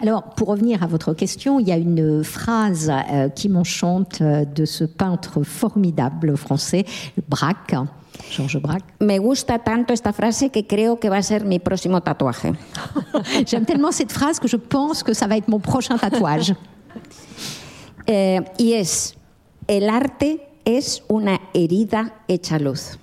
[0.00, 4.44] Alors, pour revenir à votre question, il y a une phrase euh, qui m'enchante euh,
[4.44, 6.84] de ce peintre formidable français,
[7.28, 7.74] Braque.
[8.30, 8.84] Georges Braque.
[9.00, 12.52] Me gusta tanto esta frase que creo que va a ser mi próximo tatuaje.
[13.46, 16.54] J'aime tellement cette phrase que je pense que ça va être mon prochain tatouage.
[18.06, 19.14] eh, y es,
[19.68, 22.98] el arte es una herida hecha luz.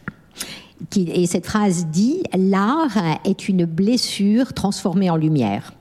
[0.97, 5.74] Et cette phrase dit, l'art est une blessure transformée en lumière.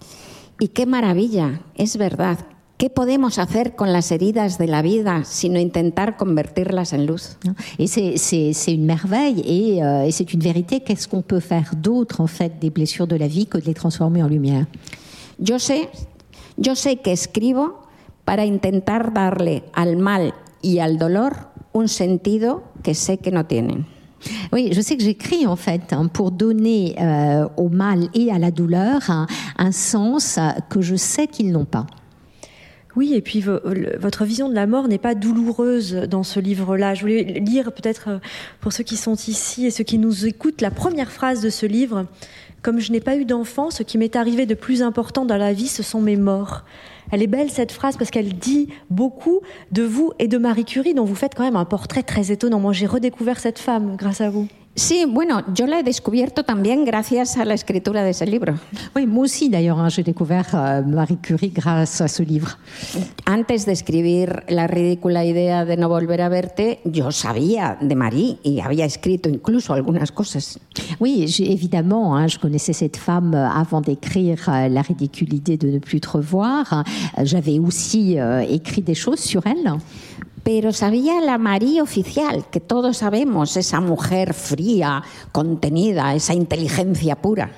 [0.61, 2.39] Y qué maravilla, es verdad.
[2.77, 7.39] ¿Qué podemos hacer con las heridas de la vida sino intentar convertirlas en luz?
[7.79, 10.81] Et c'est une merveille et, euh, et c'est une vérité.
[10.81, 13.75] Qu'est-ce qu'on peut faire d'autre en fait des blessures de la vie que de les
[13.75, 14.67] transformer en lumière
[15.39, 15.89] Yo sé
[16.57, 17.81] Yo sé que escribo
[18.25, 23.87] para intentar darle al mal y al dolor un sentido que sé que no tienen.
[24.53, 28.39] Oui, je sais que j'écris en fait hein, pour donner euh, au mal et à
[28.39, 29.27] la douleur un,
[29.59, 30.39] un sens
[30.71, 31.87] que je sais qu'ils n'ont pas.
[32.97, 36.95] Oui, et puis votre vision de la mort n'est pas douloureuse dans ce livre-là.
[36.95, 38.19] Je voulais lire peut-être euh,
[38.61, 41.67] pour ceux qui sont ici et ceux qui nous écoutent la première phrase de ce
[41.67, 42.07] livre.
[42.63, 45.53] Comme je n'ai pas eu d'enfant, ce qui m'est arrivé de plus important dans la
[45.53, 46.65] vie, ce sont mes morts.
[47.11, 49.41] Elle est belle cette phrase parce qu'elle dit beaucoup
[49.73, 52.61] de vous et de Marie Curie, dont vous faites quand même un portrait très étonnant.
[52.61, 54.49] Moi, j'ai redécouvert cette femme grâce à vous.
[54.77, 58.55] Sí, bueno, yo la he descubierto también gracias a la escritura de ese libro.
[58.97, 62.59] Oui, moi aussi d'ailleurs, hein, j'ai découvert euh, Marie Curie grâce à ce livre.
[63.25, 68.39] Antes de escribir la ridícula idea de no volver a verte, yo sabía de Marie
[68.43, 70.59] y había escrito incluso algunas cosas.
[70.99, 75.69] Oui, évidemment, hein, je connaissais cette femme euh, avant d'écrire euh, La ridicule idée de
[75.69, 76.73] ne plus te revoir.
[77.19, 79.73] Euh, J'avais aussi euh, écrit des choses sur elle.
[80.45, 87.51] Pero sabía la Marie oficial, que todos sabemos, esa mujer fría, contenida, esa inteligencia pura.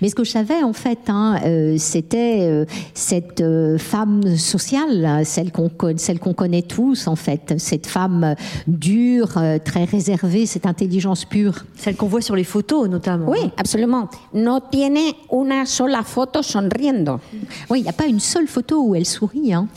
[0.00, 2.64] Mais ce que je savais, en fait, hein, euh, c'était euh,
[2.94, 8.34] cette euh, femme sociale, celle qu'on celle qu'on connaît tous, en fait, cette femme
[8.66, 11.64] dure, très réservée, cette intelligence pure.
[11.76, 13.28] Celle qu'on voit sur les photos notamment.
[13.28, 14.16] Oui, absolutamente.
[14.32, 17.20] No tiene una sola foto sonriendo.
[17.68, 19.52] Oui, il n'y a pas une seule photo où elle sourit.
[19.52, 19.68] Hein.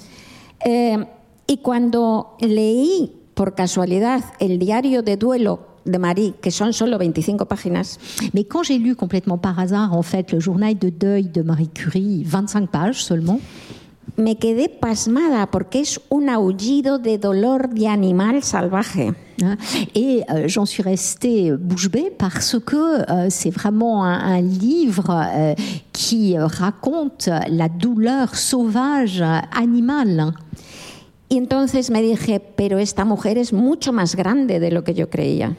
[0.66, 0.98] Eh,
[1.48, 7.46] y cuando leí por casualidad el diario de duelo de Marie, que son solo 25
[7.46, 7.98] páginas,
[8.34, 11.70] Mais quand j'ai lu complètement par hasard, en fait, le journal de deuil de Marie
[11.70, 13.40] Curie, 25 pages seulement,
[14.18, 19.14] me quedé pasmada porque es un aullido de dolor de animal salvaje.
[19.44, 19.58] hein,
[19.94, 22.76] et euh, j'en suis restée bouche bée parce que
[23.10, 25.54] euh, c'est vraiment un, un livre euh,
[25.94, 29.24] qui raconte la douleur sauvage
[29.56, 30.34] animale.
[31.30, 35.10] Y entonces me dije, pero esta mujer es mucho más grande de lo que yo
[35.10, 35.56] creía,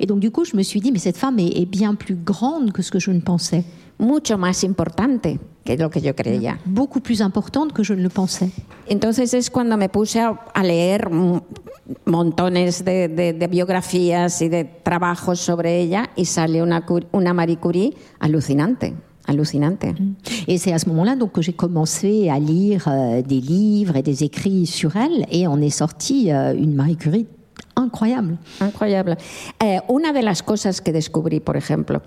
[0.00, 2.16] Et donc, du coup, je me suis dit, mais cette femme est, est bien plus
[2.24, 3.64] grande que ce que je ne pensais,
[3.98, 6.58] mucho más importante que lo que yo creía.
[6.64, 8.50] beaucoup plus importante que je ne le pensais.
[8.88, 11.10] Entonces es cuando me puse a, a leer
[12.06, 17.56] montones de, de- de biografías y de trabajos sobre ella y sale una, una Marie
[17.58, 18.94] Curie alucinante,
[19.26, 19.84] alucinante.
[20.46, 24.02] Et c'est à ce moment-là donc que j'ai commencé à lire euh, des livres et
[24.02, 27.26] des écrits sur elle, et on est sorti euh, une Marie Curie
[27.76, 28.36] incroyable.
[28.60, 29.16] Incroyable.
[29.60, 32.02] Eh, una de las cosas que descubrí, por ejemplo,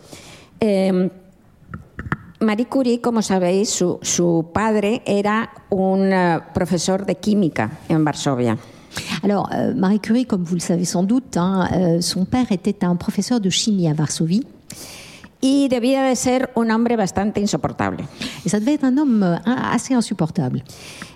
[0.60, 1.10] eh,
[2.40, 8.58] Marie Curie, como sabéis, su, su padre era un eh, profesor de química en Varsovia.
[9.24, 12.84] Alors, euh, Marie Curie, comme vous le savez sans doute, hein, euh, son père était
[12.84, 14.46] un professeur de chimie à Varsovie.
[15.40, 18.04] Y debía de ser un hombre bastante insoportable.
[18.44, 20.64] Et ça devait être un homme euh, assez insupportable.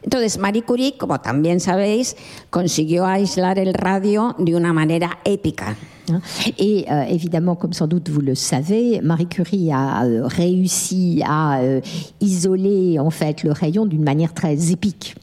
[0.05, 2.15] Entonces, Marie Curie, como también sabéis,
[2.49, 5.75] consiguió aislar el radio de una manera épica.
[6.11, 6.21] hein.
[6.57, 11.59] Et euh, évidemment, comme sans doute vous le savez, Marie Curie a euh, réussi à
[11.59, 11.81] euh,
[12.19, 15.15] isoler en fait le rayon d'une manière très épique.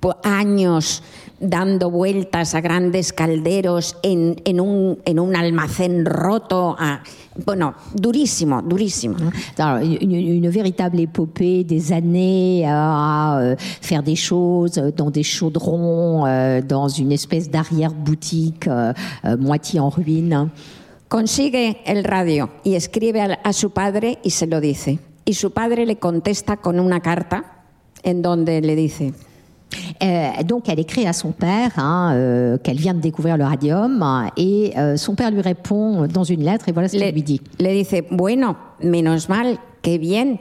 [0.00, 1.02] Por años
[1.40, 6.76] dando vueltas a grandes calderos en, en un, en un almacén roto.
[6.78, 7.00] a-
[7.46, 9.16] bueno, durísimo, durísimo.
[9.56, 16.26] Alors, une, une véritable épopée, des années à euh, faire des choses dans des chaudrons,
[16.26, 18.92] euh, dans une espèce d'arrière-boutique euh,
[19.24, 20.50] euh, moitié en ruine.
[21.08, 24.98] Consigue el radio y escribe a, su padre y se lo dice.
[25.24, 27.64] Y su padre le contesta con una carta
[28.02, 29.12] en donde le dice,
[30.02, 34.04] Euh, donc, elle écrit à son père hein, euh, qu'elle vient de découvrir le radium
[34.36, 37.22] et euh, son père lui répond dans une lettre et voilà ce le, qu'il lui
[37.22, 37.40] dit.
[37.58, 40.36] le dice, bueno, menos mal, qué bien,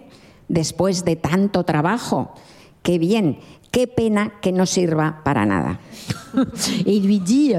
[0.50, 2.28] después de tanto trabajo,
[2.82, 3.36] qué bien,
[3.72, 5.78] qué pena que no sirva para nada.
[6.86, 7.54] Et il lui dit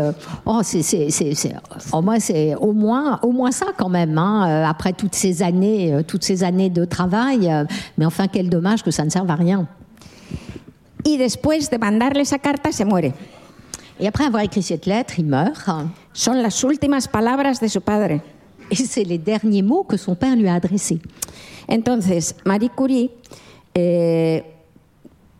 [0.47, 1.55] Oh, c'est, c'est, c'est, c'est-
[1.93, 6.03] oh, moi, c'est au moins, au moins ça quand même, hein, après toutes ces années,
[6.07, 7.49] toutes ces années de travail.
[7.97, 9.68] mais enfin, quel dommage que ça ne serve à rien.
[11.05, 13.14] Y después de mandarle esa carta se muere.
[13.98, 15.68] Et après avoir écrit cette lettre, il meurt.
[16.12, 18.20] Son las últimas palabras de su padre.
[18.70, 21.01] Et c'est les derniers mots que son père lui a adressés.
[21.68, 23.11] Entonces, Marie Curie,
[23.74, 24.44] eh,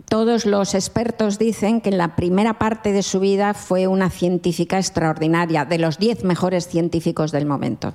[0.09, 4.77] todos los expertos dicen que en la primera parte de su vida fue una científica
[4.79, 7.95] extraordinaria, de los diez mejores científicos del momento.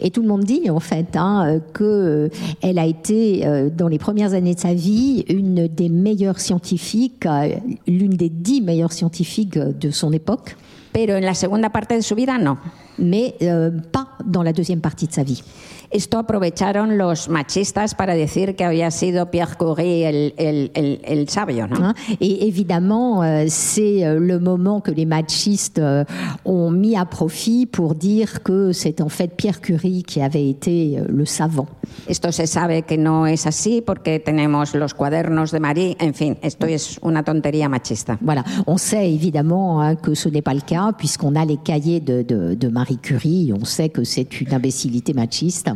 [0.00, 2.28] Et tout le monde dit en fait hein, que euh,
[2.62, 7.26] elle a été euh, dans les premières années de sa vie une des meilleures scientifiques,
[7.26, 7.54] euh,
[7.86, 10.56] l'une des dix meilleures scientifiques de son époque.
[10.92, 12.56] Pero en la segunda parte de su vida no.
[12.98, 15.42] Mais euh, pas dans la deuxième partie de sa vie.
[15.90, 21.28] Esto aprovecharon los machistas para decir que había sido Pierre Curie el, el, el, el
[21.28, 21.76] sabio, ¿no?
[21.76, 21.94] Hein?
[22.20, 26.04] Et évidemment, euh, c'est euh, le moment que les machistes euh,
[26.44, 30.98] ont mis à profit pour dire que c'est en fait Pierre Curie qui avait été
[31.08, 31.66] le savant.
[32.08, 35.96] Esto se sabe que no es así porque tenemos los cuadernos de Marie.
[36.00, 38.18] En fin, esto es una tontería machista.
[38.20, 42.00] Voilà, on sait évidemment hein, que ce n'est pas le cas puisqu'on a les cahiers
[42.00, 45.70] de, de- de Marie Curie, on sait que c'est une imbécilité machiste.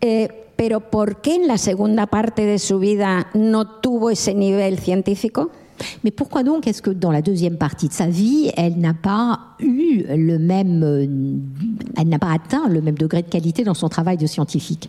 [0.00, 4.78] Eh, pero ¿por qué en la segunda parte de su vida no tuvo ese nivel
[4.78, 5.50] científico?
[6.02, 9.56] Mais pourquoi donc est-ce que dans la deuxième partie de sa vie, elle n'a pas
[9.58, 11.06] eu le même, euh,
[11.96, 14.88] elle n'a pas atteint le même degré de qualité dans son travail de scientifique?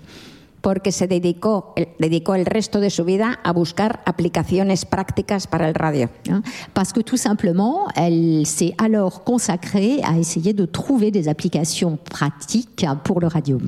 [0.65, 5.69] Porque se dedicó el, dedicó el resto de su vida a buscar aplicaciones prácticas para
[5.69, 6.09] el radio.
[6.73, 12.83] Parce que tout simplement, elle s'est alors consacrée à essayer de trouver des applications pratiques
[13.03, 13.61] pour le radium.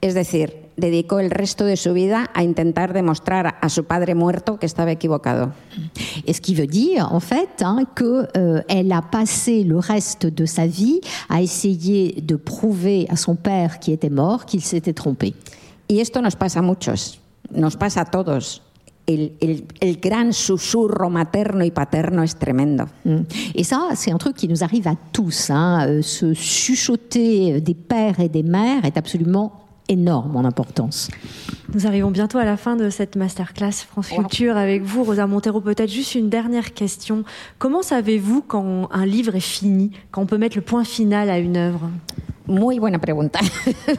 [0.00, 4.58] Es decir, dedicó el resto de su vida a intentar demostrar a su padre muerto
[4.58, 5.52] que estaba equivocado.
[6.26, 10.66] Et ce qui veut dire, en fait, hein, qu'elle a passé le reste de sa
[10.66, 15.34] vie à essayer de prouver à son père qui était mort qu'il s'était trompé.
[15.88, 17.20] Y esto nos pasa a muchos,
[17.50, 18.62] nos pasa a todos.
[19.06, 22.84] El, el- el gran susurro materno y paterno es tremendo.
[23.04, 23.20] Mm.
[23.54, 25.48] Et ça, c'est un truc qui nous arrive à tous.
[25.48, 25.86] Hein.
[25.88, 29.52] Euh, Ce chuchoter des pères et des mères est absolument
[29.88, 31.08] énorme en importance.
[31.72, 35.62] Nous arrivons bientôt à la fin de cette masterclass France Culture avec vous, Rosa Montero.
[35.62, 37.24] Peut-être juste une dernière question.
[37.58, 41.38] Comment savez-vous quand un livre est fini, quand on peut mettre le point final à
[41.38, 41.88] une œuvre?
[42.48, 43.40] Muy buena pregunta.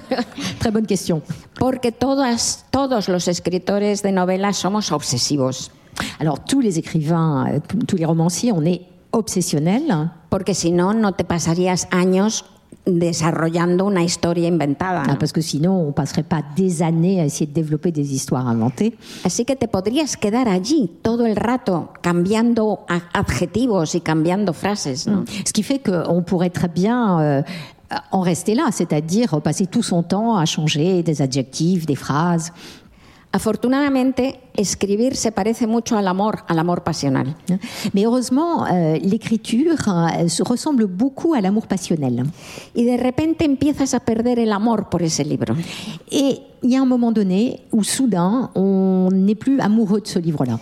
[0.59, 1.21] Très bonne question.
[1.59, 5.71] Porque todas, todos los escritores de novelas somos obsesivos.
[6.19, 8.81] Alors, tous les écrivains, euh, tous les romanciers, on est
[9.11, 10.09] obsessionnels.
[10.29, 12.45] Porque si no, no te pasarías años
[12.85, 15.03] desarrollando una historia inventada.
[15.07, 18.47] Ah, parce que sinon, on passerait pas des années à essayer de développer des histoires
[18.47, 18.95] inventées.
[19.23, 25.07] Así que te podrías quedar allí todo el rato cambiando adjetivos y cambiando frases.
[25.07, 25.25] ¿no?
[25.45, 27.43] Ce qui fait qu'on pourrait très bien euh,
[28.11, 32.51] en rester là, c'est-à-dire passer tout son temps à changer des adjectifs, des phrases.
[33.31, 37.35] Afortunadamente, escribir se parece mucho al amor, al amor pasional.
[37.93, 42.23] Mais heureusement, euh, l'écriture euh, se ressemble beaucoup à l'amour passionnel.
[42.73, 45.53] Y de repente empiezas a perder el amor por ese libro.
[46.11, 50.17] Et il y a un moment donné où soudain, on n'est plus amoureux de ce
[50.17, 50.59] livre-là.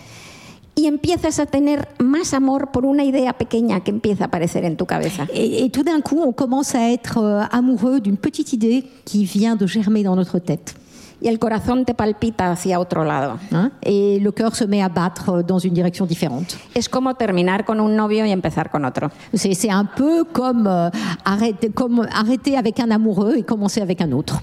[0.78, 4.76] Y empiezas a tener más amor por una idea pequeña que empieza a aparecer en
[4.76, 5.26] tu cabeza.
[5.34, 9.24] Et, et tout d'un coup, on commence à être euh, amoureux d'une petite idée qui
[9.24, 10.76] vient de germer dans notre tête.
[11.20, 13.40] Y el corazón te palpita hacia otro lado.
[13.50, 16.56] hein, et le cœur se met à battre dans une direction différente.
[16.76, 19.08] Es como terminar con un novio y empezar con otro.
[19.34, 20.90] C'est c'est un peu comme, euh,
[21.24, 24.40] arrêter, comme arrêter avec un amoureux et commencer avec un autre.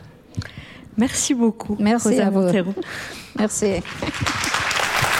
[0.97, 1.77] Merci beaucoup.
[1.79, 2.41] Merci Rosa à vous.
[2.41, 2.73] Montero.
[3.39, 3.81] Merci.